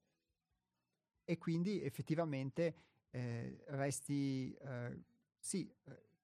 [1.24, 2.76] e quindi effettivamente
[3.12, 5.04] eh, resti eh,
[5.40, 5.72] sì,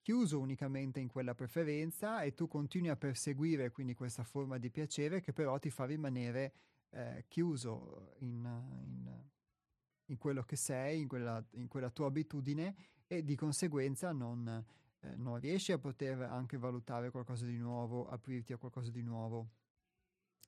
[0.02, 5.22] chiuso unicamente in quella preferenza e tu continui a perseguire quindi questa forma di piacere
[5.22, 6.54] che però ti fa rimanere
[6.90, 8.44] eh, chiuso in,
[8.86, 9.24] in
[10.10, 12.76] in quello che sei, in quella, in quella tua abitudine
[13.08, 14.64] e di conseguenza non,
[15.00, 19.50] eh, non riesci a poter anche valutare qualcosa di nuovo, aprirti a qualcosa di nuovo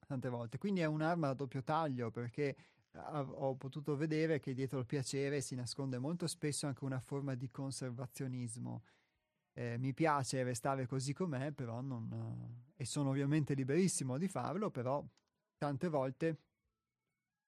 [0.05, 0.57] tante volte.
[0.57, 2.55] Quindi è un'arma a doppio taglio perché
[2.93, 7.49] ho potuto vedere che dietro il piacere si nasconde molto spesso anche una forma di
[7.49, 8.83] conservazionismo.
[9.53, 12.63] Eh, mi piace restare così com'è, però non...
[12.75, 15.05] e sono ovviamente liberissimo di farlo, però
[15.57, 16.37] tante volte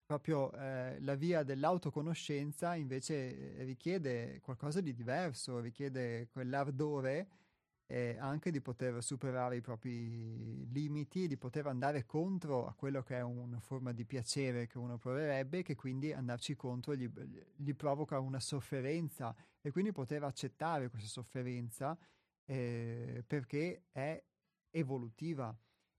[0.06, 7.28] proprio eh, la via dell'autoconoscenza invece eh, richiede qualcosa di diverso, richiede quell'ardore
[7.88, 13.18] eh, anche di poter superare i propri limiti, di poter andare contro a quello che
[13.18, 17.10] è una forma di piacere che uno proverebbe, che quindi andarci contro gli,
[17.56, 21.97] gli provoca una sofferenza e quindi poter accettare questa sofferenza
[22.45, 24.22] eh, perché è
[24.72, 25.56] evolutiva.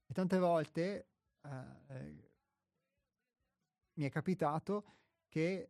[0.07, 1.07] E tante volte
[1.41, 1.49] eh,
[1.87, 2.33] eh
[3.95, 4.83] mi è capitato
[5.27, 5.69] che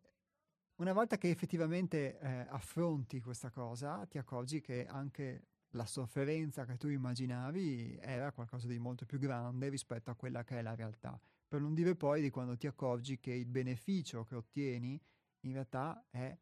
[0.76, 6.78] una volta che effettivamente eh, affronti questa cosa, ti accorgi che anche la sofferenza che
[6.78, 11.20] tu immaginavi era qualcosa di molto più grande rispetto a quella che è la realtà.
[11.48, 15.00] Per non dire poi di quando ti accorgi che il beneficio che ottieni
[15.42, 16.38] in realtà è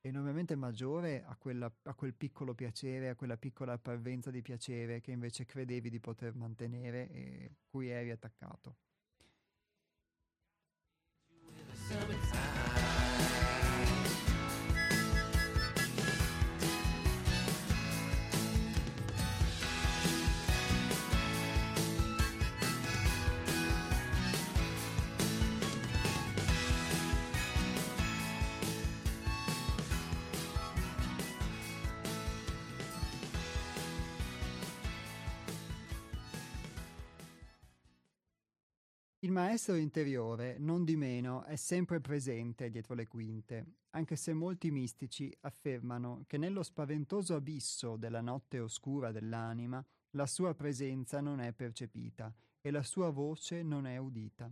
[0.00, 5.10] enormemente maggiore a, quella, a quel piccolo piacere, a quella piccola parvenza di piacere che
[5.10, 8.76] invece credevi di poter mantenere e cui eri attaccato.
[11.88, 12.65] Il
[39.36, 45.30] maestro interiore, non di meno, è sempre presente dietro le quinte, anche se molti mistici
[45.40, 52.34] affermano che nello spaventoso abisso della notte oscura dell'anima la sua presenza non è percepita
[52.62, 54.50] e la sua voce non è udita.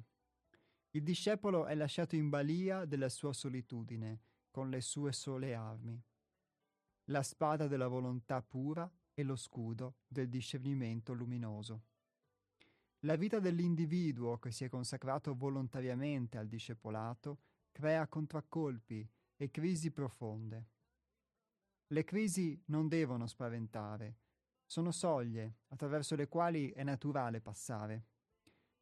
[0.90, 4.20] Il discepolo è lasciato in balia della sua solitudine,
[4.50, 5.98] con le sue sole armi.
[7.04, 11.84] La spada della volontà pura e lo scudo del discernimento luminoso.
[13.04, 17.40] La vita dell'individuo che si è consacrato volontariamente al discepolato
[17.70, 20.70] crea contraccolpi e crisi profonde.
[21.88, 24.20] Le crisi non devono spaventare,
[24.64, 28.06] sono soglie attraverso le quali è naturale passare.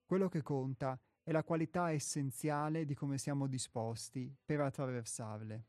[0.04, 5.66] Quello che conta è la qualità essenziale di come siamo disposti per attraversarle.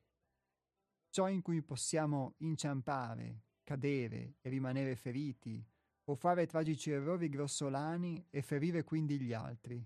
[1.09, 5.65] Ciò in cui possiamo inciampare, cadere e rimanere feriti
[6.05, 9.85] o fare tragici errori grossolani e ferire quindi gli altri.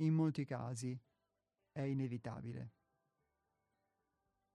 [0.00, 0.98] In molti casi
[1.72, 2.72] è inevitabile.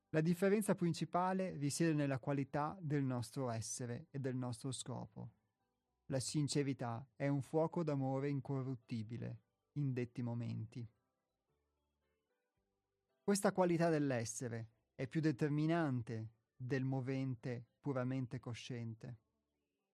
[0.10, 5.32] La differenza principale risiede nella qualità del nostro essere e del nostro scopo.
[6.08, 9.44] La sincerità è un fuoco d'amore incorruttibile
[9.74, 10.86] in detti momenti.
[13.24, 19.20] Questa qualità dell'essere è più determinante del movente puramente cosciente.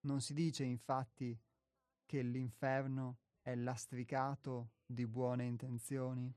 [0.08, 1.38] Non si dice infatti
[2.05, 6.34] che l'inferno è lastricato di buone intenzioni?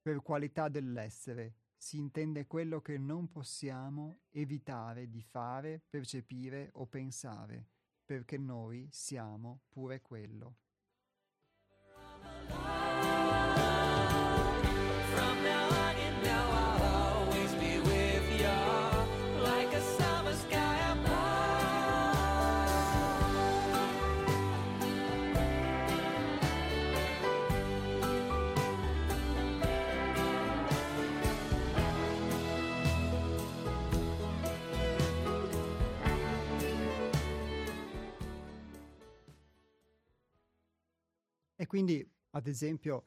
[0.00, 7.68] Per qualità dell'essere si intende quello che non possiamo evitare di fare, percepire o pensare,
[8.06, 10.56] perché noi siamo pure quello.
[41.68, 43.04] Quindi, ad esempio,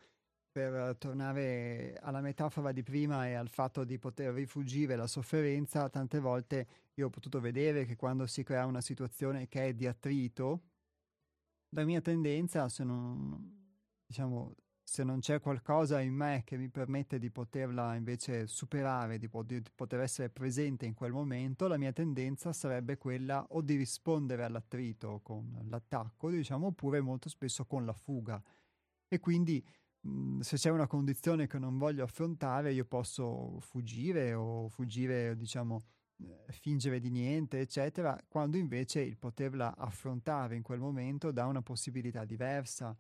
[0.52, 6.20] per tornare alla metafora di prima e al fatto di poter rifugire la sofferenza, tante
[6.20, 10.62] volte io ho potuto vedere che quando si crea una situazione che è di attrito,
[11.70, 13.76] la mia tendenza, se non,
[14.06, 14.56] diciamo,
[14.92, 19.42] se non c'è qualcosa in me che mi permette di poterla invece superare, di, po-
[19.42, 24.44] di poter essere presente in quel momento, la mia tendenza sarebbe quella o di rispondere
[24.44, 28.44] all'attrito con l'attacco, diciamo, oppure molto spesso con la fuga.
[29.08, 29.66] E quindi
[30.02, 35.84] mh, se c'è una condizione che non voglio affrontare, io posso fuggire o fuggire, diciamo,
[36.18, 41.62] eh, fingere di niente, eccetera, quando invece il poterla affrontare in quel momento dà una
[41.62, 42.94] possibilità diversa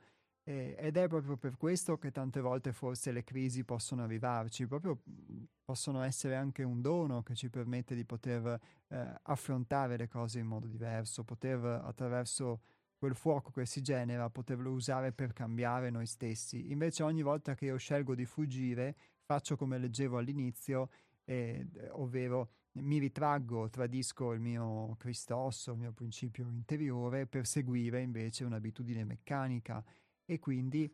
[0.44, 5.02] eh, ed è proprio per questo che tante volte forse le crisi possono arrivarci, proprio
[5.04, 10.40] mhmm, possono essere anche un dono che ci permette di poter eh, affrontare le cose
[10.40, 12.62] in modo diverso, poter attraverso
[12.98, 16.72] quel fuoco che si genera, poterlo usare per cambiare noi stessi.
[16.72, 20.90] Invece ogni volta che io scelgo di fuggire, faccio come leggevo all'inizio,
[21.24, 28.44] eh, ovvero mi ritraggo, tradisco il mio Cristosso, il mio principio interiore, per seguire invece
[28.44, 29.84] un'abitudine meccanica
[30.32, 30.90] e quindi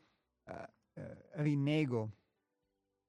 [0.46, 2.12] eh, eh, rinnego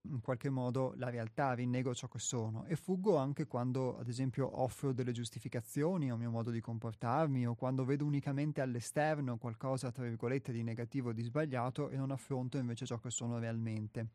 [0.02, 4.60] in qualche modo la realtà, rinnego ciò che sono e fuggo anche quando ad esempio
[4.60, 10.04] offro delle giustificazioni al mio modo di comportarmi o quando vedo unicamente all'esterno qualcosa tra
[10.04, 14.08] virgolette di negativo o di sbagliato e non affronto invece ciò che sono realmente.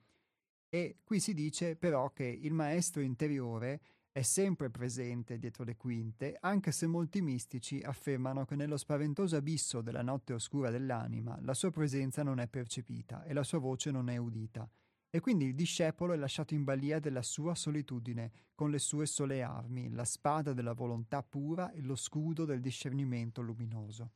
[0.69, 3.81] E qui si dice però che il maestro interiore
[4.13, 9.81] è sempre presente dietro le quinte, anche se molti mistici affermano che nello spaventoso abisso
[9.81, 14.09] della notte oscura dell'anima la sua presenza non è percepita e la sua voce non
[14.09, 14.69] è udita.
[15.09, 19.41] E quindi il discepolo è lasciato in balia della sua solitudine, con le sue sole
[19.41, 24.11] armi, la spada della volontà pura e lo scudo del discernimento luminoso.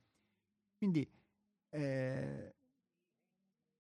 [0.78, 1.07] Quindi
[1.69, 2.56] eh,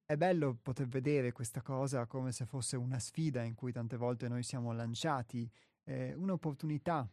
[0.03, 4.27] è bello poter vedere questa cosa come se fosse una sfida in cui tante volte
[4.27, 5.47] noi siamo lanciati,
[5.87, 7.09] eh, un'opportunità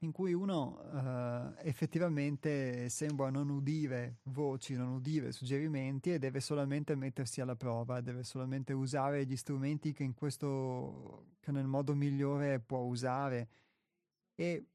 [0.00, 6.94] in cui uno eh, effettivamente sembra non udire voci, non udire suggerimenti e deve solamente
[6.94, 12.60] mettersi alla prova, deve solamente usare gli strumenti che in questo che nel modo migliore
[12.60, 13.48] può usare.
[14.34, 14.66] E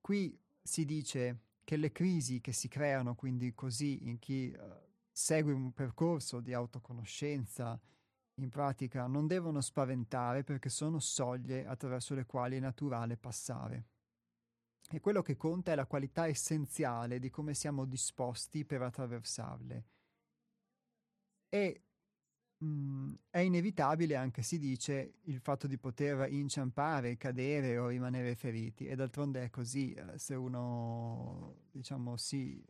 [0.00, 4.62] qui si dice che le crisi che si creano quindi così in chi uh,
[5.10, 7.78] segue un percorso di autoconoscenza,
[8.38, 13.86] in pratica non devono spaventare perché sono soglie attraverso le quali è naturale passare.
[14.90, 19.84] E quello che conta è la qualità essenziale di come siamo disposti per attraversarle.
[21.50, 21.82] E
[22.58, 28.34] mh, mm, è inevitabile anche, si dice, il fatto di poter inciampare, cadere o rimanere
[28.34, 28.86] feriti.
[28.86, 32.64] E d'altronde è così, eh, se uno, diciamo, si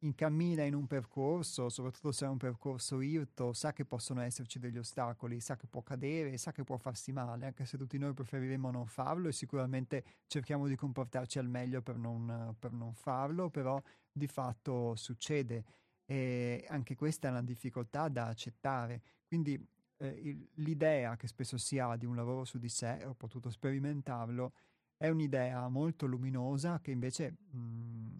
[0.00, 4.78] incammina in un percorso, soprattutto se è un percorso irto, sa che possono esserci degli
[4.78, 8.70] ostacoli, sa che può cadere, sa che può farsi male, anche se tutti noi preferiremo
[8.70, 13.80] non farlo e sicuramente cerchiamo di comportarci al meglio per non, per non farlo, però
[14.12, 15.64] di fatto succede
[16.06, 19.02] e anche questa è una difficoltà da accettare.
[19.26, 19.54] Quindi
[19.98, 23.50] eh, il, l'idea che spesso si ha di un lavoro su di sé, ho potuto
[23.50, 24.52] sperimentarlo,
[24.96, 28.18] è un'idea molto luminosa che invece mh,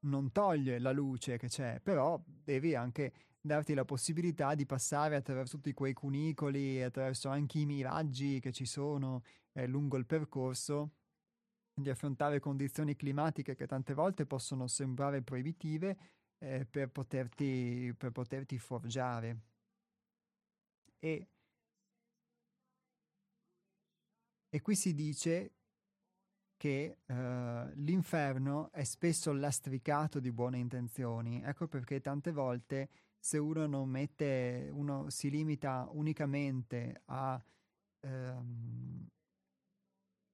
[0.00, 5.56] non toglie la luce che c'è, però devi anche darti la possibilità di passare attraverso
[5.56, 9.22] tutti quei cunicoli, attraverso anche i miraggi che ci sono
[9.52, 10.92] eh, lungo il percorso,
[11.74, 15.96] di affrontare condizioni climatiche che tante volte possono sembrare proibitive
[16.38, 19.38] eh, per, poterti, per poterti forgiare.
[20.98, 21.28] E,
[24.48, 25.57] e qui si dice
[26.58, 27.14] che uh,
[27.76, 31.40] l'inferno è spesso lastricato di buone intenzioni.
[31.42, 37.42] Ecco perché tante volte se uno non mette, uno si limita unicamente a,
[38.00, 39.06] um,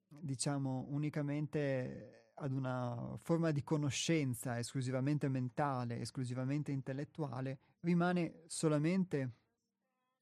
[0.07, 9.33] diciamo, unicamente ad una forma di conoscenza esclusivamente mentale, esclusivamente intellettuale, rimane solamente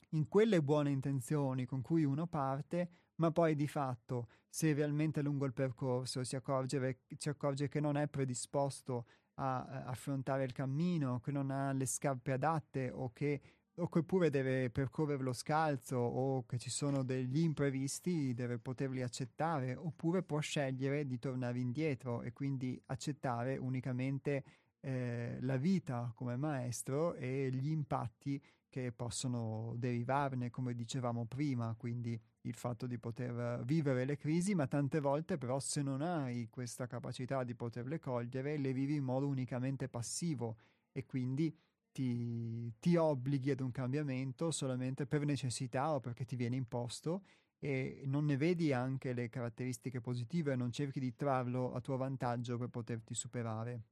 [0.09, 5.45] in quelle buone intenzioni con cui uno parte, ma poi di fatto se realmente lungo
[5.45, 11.31] il percorso si accorge, si accorge che non è predisposto a, affrontare il cammino, che
[11.31, 13.41] non ha le scarpe adatte o che
[13.77, 19.75] o che pure deve percorrerlo scalzo o che ci sono degli imprevisti, deve poterli accettare,
[19.75, 24.43] oppure può scegliere di tornare indietro e quindi accettare unicamente
[24.79, 28.39] eh, la vita come maestro e gli impatti
[28.73, 34.65] che possono derivarne, come dicevamo prima, quindi il fatto di poter vivere le crisi, ma
[34.65, 39.27] tante volte però se non hai questa capacità di poterle cogliere, le vivi in modo
[39.27, 40.57] unicamente passivo
[40.91, 41.55] e quindi
[41.91, 47.25] ti, ti obblighi ad un cambiamento solamente per necessità o perché ti viene imposto
[47.59, 52.57] e non ne vedi anche le caratteristiche positive, non cerchi di trarlo a tuo vantaggio
[52.57, 53.83] per poterti superare.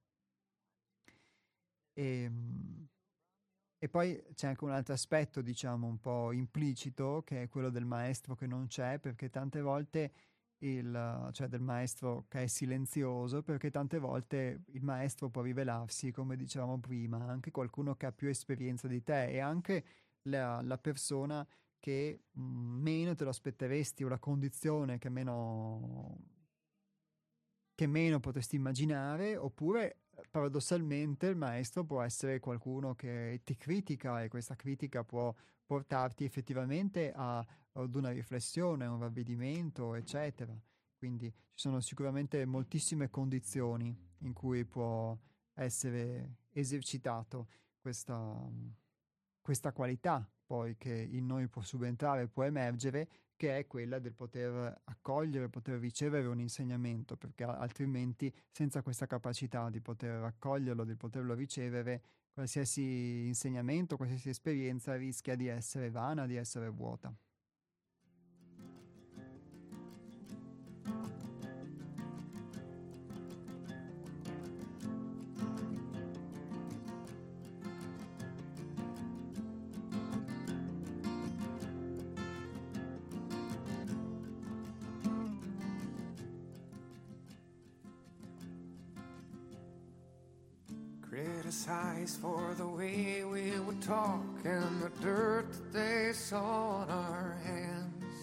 [1.94, 2.88] E, ehm,
[3.84, 7.84] e poi c'è anche un altro aspetto, diciamo, un po' implicito, che è quello del
[7.84, 10.14] maestro che non c'è, perché tante volte
[10.60, 16.36] il, cioè del maestro che è silenzioso, perché tante volte il maestro può rivelarsi, come
[16.36, 19.84] dicevamo prima, anche qualcuno che ha più esperienza di te e anche
[20.26, 21.44] la, la persona
[21.80, 26.20] che mh, mm, meno te lo aspetteresti o la condizione che meno,
[27.82, 34.28] che meno potresti immaginare, oppure paradossalmente il maestro può essere qualcuno che ti critica e
[34.28, 35.34] questa critica può
[35.66, 40.56] portarti effettivamente a, ad una riflessione, a un ravvedimento, eccetera.
[40.96, 45.18] Quindi ci sono sicuramente moltissime condizioni in cui può
[45.56, 47.48] essere esercitato
[47.80, 48.48] questa,
[49.42, 53.10] questa qualità poi che in noi può subentrare, può emergere
[53.42, 59.68] che è quella del poter accogliere, poter ricevere un insegnamento, perché altrimenti senza questa capacità
[59.72, 66.36] di poter accoglierlo, di poterlo ricevere, qualsiasi insegnamento, qualsiasi esperienza rischia di essere vana, di
[66.36, 67.12] essere vuota.
[92.10, 98.16] for the way we would talk and the dirt that they saw on our hands.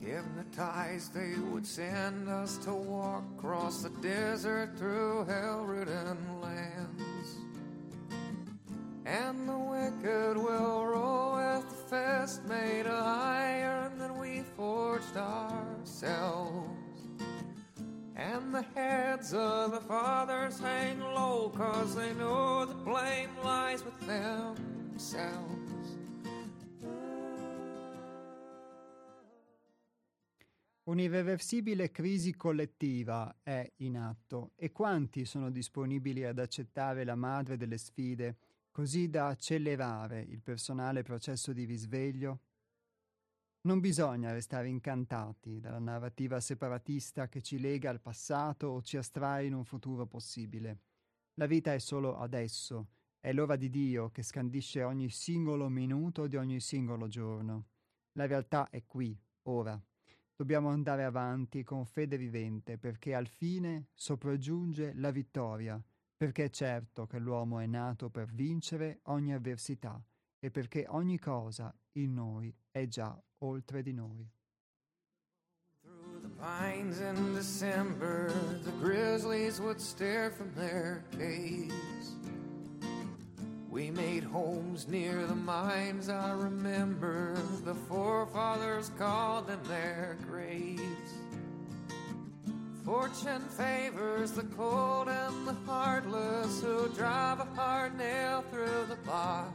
[0.00, 7.38] Hypnotized, they would send us to walk across the desert through hell ridden lands.
[9.04, 16.49] And the wicked will roll at the fest made of iron that we forged ourselves.
[18.50, 25.60] The heads of the fathers hang low, cause they know the blame lies with themselves.
[30.82, 37.78] Un'irreversibile crisi collettiva è in atto e quanti sono disponibili ad accettare la madre delle
[37.78, 38.36] sfide,
[38.72, 42.40] così da accelerare il personale processo di risveglio?
[43.62, 49.44] Non bisogna restare incantati dalla narrativa separatista che ci lega al passato o ci astrae
[49.44, 50.78] in un futuro possibile.
[51.34, 52.88] La vita è solo adesso,
[53.20, 57.66] è l'ora di Dio che scandisce ogni singolo minuto di ogni singolo giorno.
[58.12, 59.78] La realtà è qui, ora.
[60.34, 65.78] Dobbiamo andare avanti con fede vivente perché al fine sopraggiunge la vittoria,
[66.16, 70.02] perché è certo che l'uomo è nato per vincere ogni avversità
[70.38, 74.28] e perché ogni cosa in noi è già oltre di noi.
[75.82, 78.32] Through the pines in December,
[78.64, 82.16] the grizzlies would stare from their caves.
[83.70, 87.34] We made homes near the mines, I remember
[87.64, 91.14] the forefathers called them their graves.
[92.84, 99.52] Fortune favors the cold and the heartless who drive a hard nail through the box.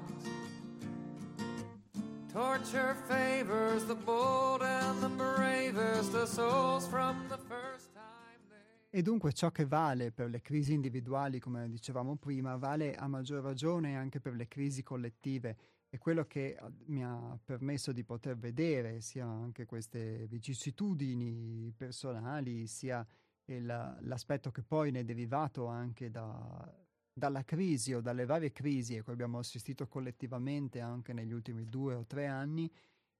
[2.35, 8.89] Torture favors the bold and the bravest, the souls from the first time they...
[8.89, 13.41] E dunque ciò che vale per le crisi individuali, come dicevamo prima, vale a maggior
[13.41, 15.55] ragione anche per le crisi collettive.
[15.89, 23.07] E quello che mi ha permesso di poter vedere sia anche queste vicissitudini personali, sia
[23.45, 23.65] il,
[24.01, 26.84] l'aspetto che poi ne è derivato anche da,
[27.17, 31.93] dalla crisi o dalle varie crisi a cui abbiamo assistito collettivamente anche negli ultimi due
[31.93, 32.69] o tre anni,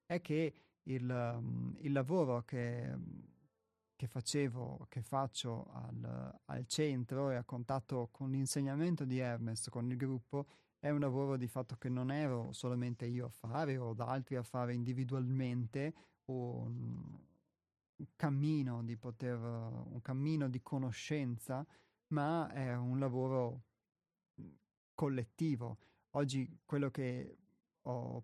[0.04, 2.94] è che il, il lavoro che,
[3.96, 9.90] che, facevo, che faccio al, al, centro e a contatto con l'insegnamento di Hermes, con
[9.90, 10.46] il gruppo,
[10.78, 14.36] è un lavoro di fatto che non ero solamente io a fare o da altri
[14.36, 15.94] a fare individualmente
[16.26, 17.18] o un
[18.14, 21.66] cammino di poter, un cammino di conoscenza,
[22.08, 23.62] ma è un lavoro
[24.96, 25.78] collettivo.
[26.16, 27.36] Oggi quello che,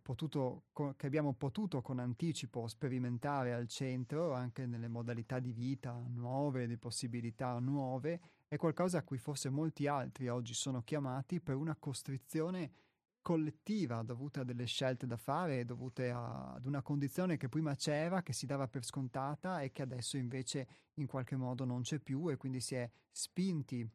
[0.02, 0.64] potuto,
[0.96, 6.76] che abbiamo potuto con anticipo sperimentare al centro, anche nelle modalità di vita nuove, di
[6.76, 12.72] possibilità nuove, è qualcosa a cui forse molti altri oggi sono chiamati per una costrizione
[13.22, 18.22] collettiva dovuta a delle scelte da fare, dovute a, ad una condizione che prima c'era,
[18.22, 22.30] che si dava per scontata e che adesso invece in qualche modo non c'è più
[22.30, 23.88] e quindi si è spinti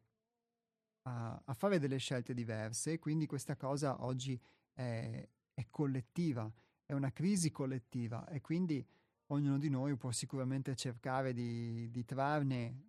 [1.08, 4.38] a, a fare delle scelte diverse, quindi questa cosa oggi
[4.72, 6.50] è, è collettiva,
[6.84, 8.86] è una crisi collettiva e quindi
[9.26, 12.84] ognuno di noi può sicuramente cercare di, di trarne,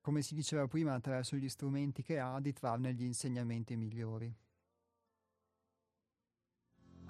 [0.00, 4.34] come si diceva prima, attraverso gli strumenti che ha, di trarne gli insegnamenti migliori.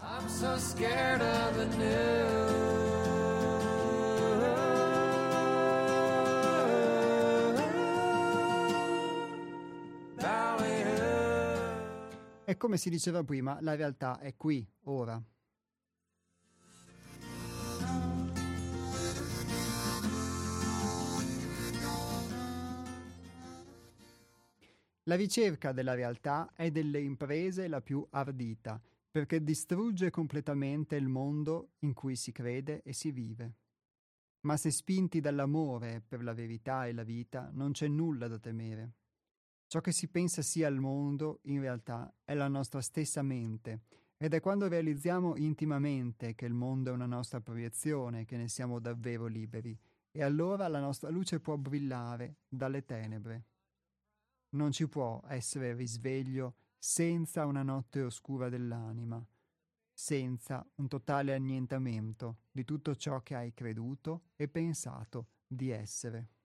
[0.01, 2.98] I'm so scared of the news.
[12.59, 15.22] Come si diceva prima, la realtà è qui, ora.
[25.05, 28.78] La ricerca della realtà è delle imprese la più ardita,
[29.10, 33.55] perché distrugge completamente il mondo in cui si crede e si vive.
[34.40, 38.93] Ma se spinti dall'amore per la verità e la vita, non c'è nulla da temere.
[39.69, 43.82] Ciò che si pensa sia il mondo, in realtà, è la nostra stessa mente,
[44.16, 48.78] ed è quando realizziamo intimamente che il mondo è una nostra proiezione che ne siamo
[48.78, 49.78] davvero liberi,
[50.11, 53.45] e allora la nostra luce può brillare dalle tenebre.
[54.55, 59.23] Non ci può essere risveglio senza una notte oscura dell'anima,
[59.93, 66.38] senza un totale annientamento di tutto ciò che hai creduto e pensato di essere.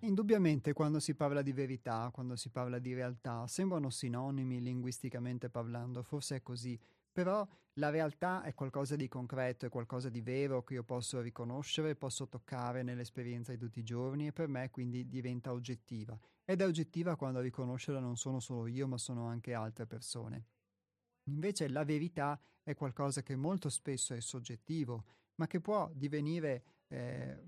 [0.00, 6.02] Indubbiamente quando si parla di verità, quando si parla di realtà, sembrano sinonimi linguisticamente parlando,
[6.02, 6.78] forse è così,
[7.18, 7.44] però
[7.78, 12.28] la realtà è qualcosa di concreto, è qualcosa di vero che io posso riconoscere, posso
[12.28, 16.16] toccare nell'esperienza di tutti i giorni e per me quindi diventa oggettiva.
[16.44, 20.44] Ed è oggettiva quando a riconoscerla non sono solo io, ma sono anche altre persone.
[21.24, 25.04] Invece la verità è qualcosa che molto spesso è soggettivo,
[25.40, 27.42] ma che può divenire eh,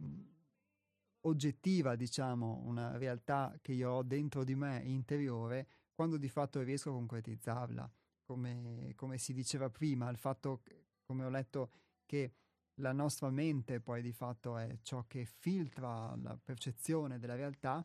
[1.21, 6.91] oggettiva, diciamo, una realtà che io ho dentro di me interiore, quando di fatto riesco
[6.91, 7.89] a concretizzarla.
[8.31, 10.63] Come, come si diceva prima, il fatto,
[11.03, 11.73] come ho letto,
[12.07, 12.35] che
[12.75, 17.85] la nostra mente poi di fatto è ciò che filtra la percezione della realtà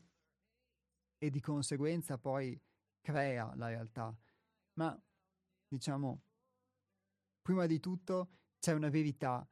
[1.18, 2.62] e di conseguenza poi
[3.02, 4.16] crea la realtà.
[4.74, 4.96] Ma
[5.68, 6.22] diciamo,
[7.42, 9.50] prima di tutto c'è una verità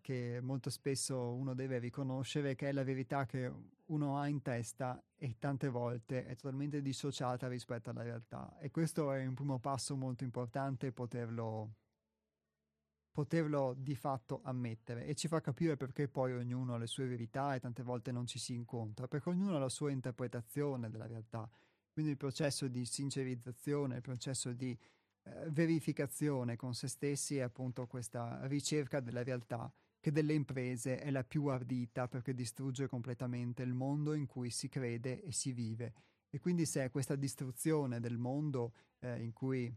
[0.00, 3.52] che molto spesso uno deve riconoscere, che è la verità che
[3.86, 8.56] uno ha in testa e tante volte è totalmente dissociata rispetto alla realtà.
[8.58, 11.74] E questo è un primo passo molto importante poterlo
[13.12, 17.54] poterlo di fatto ammettere e ci fa capire perché poi ognuno ha le sue verità
[17.54, 21.48] e tante volte non ci si incontra, perché ognuno ha la sua interpretazione della realtà.
[21.92, 24.99] Quindi il processo di sincerizzazione, il processo di eh,
[25.48, 31.24] verificazione con se stessi è appunto questa ricerca della realtà che delle imprese è la
[31.24, 35.94] più ardita perché distrugge completamente il mondo in cui si crede e si vive.
[36.30, 39.72] E quindi se è questa distruzione del mondo eh, in cui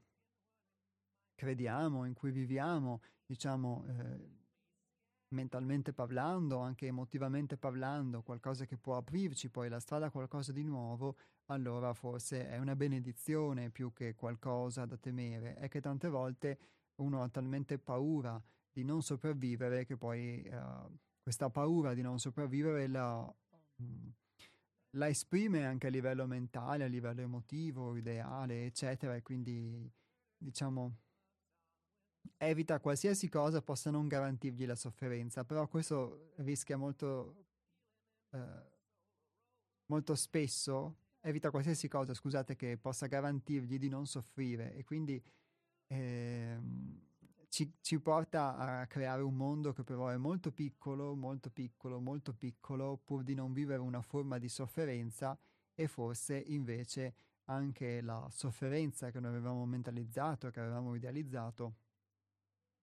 [1.36, 4.43] crediamo, in cui viviamo, diciamo, eh,
[5.34, 10.64] mentalmente parlando, anche emotivamente parlando, qualcosa che può aprirci poi la strada a qualcosa di
[10.64, 15.56] nuovo, allora forse è una benedizione più che qualcosa da temere.
[15.56, 16.58] È che tante volte
[16.96, 18.42] uno ha talmente paura
[18.72, 23.34] di non sopravvivere che poi uh, questa paura di non sopravvivere la,
[23.82, 24.08] mm,
[24.92, 29.92] la esprime anche a livello mentale, a livello emotivo, ideale, eccetera, e quindi
[30.38, 30.98] diciamo
[32.38, 37.46] evita qualsiasi cosa possa non garantirgli la sofferenza, però questo rischia molto,
[38.32, 38.72] eh,
[39.88, 45.22] molto spesso, evita qualsiasi cosa, scusate, che possa garantirgli di non soffrire e quindi
[45.88, 46.60] eh,
[47.50, 52.34] ci, ci porta a creare un mondo che però è molto piccolo, molto piccolo, molto
[52.34, 55.38] piccolo, pur di non vivere una forma di sofferenza
[55.76, 61.76] e forse invece anche la sofferenza che noi avevamo mentalizzato, che avevamo idealizzato,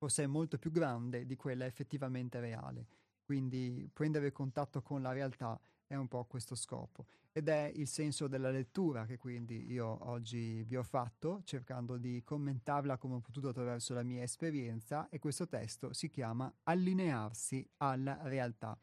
[0.01, 2.87] forse è molto più grande di quella effettivamente reale.
[3.23, 7.05] Quindi prendere contatto con la realtà è un po' questo scopo.
[7.33, 12.23] Ed è il senso della lettura che quindi io oggi vi ho fatto, cercando di
[12.25, 18.21] commentarla come ho potuto attraverso la mia esperienza, e questo testo si chiama Allinearsi alla
[18.23, 18.79] realtà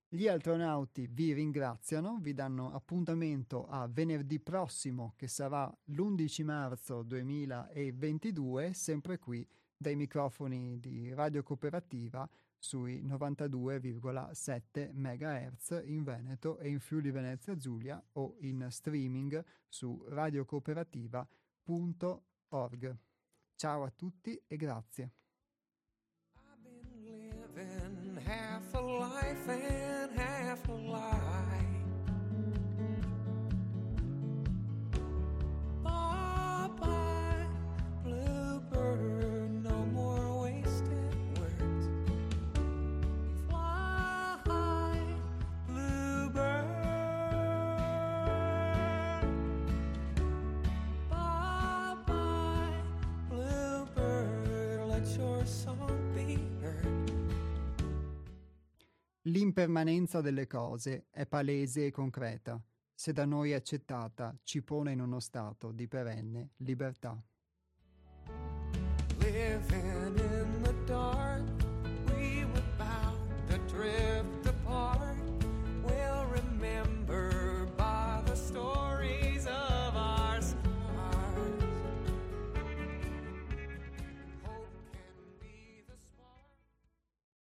[0.09, 8.73] Gli astronauti vi ringraziano, vi danno appuntamento a venerdì prossimo che sarà l'11 marzo 2022,
[8.73, 9.47] sempre qui
[9.77, 12.27] dai microfoni di Radio Cooperativa
[12.57, 22.97] sui 92,7 MHz in Veneto e in Friuli Venezia Giulia o in streaming su radiocooperativa.org.
[23.55, 25.11] Ciao a tutti e grazie.
[59.27, 62.63] L'impermanenza delle cose è palese e concreta,
[62.93, 67.21] se da noi accettata ci pone in uno stato di perenne libertà.
[69.19, 71.43] Living in the dark,
[72.07, 73.17] we would bow
[73.47, 74.06] the drift.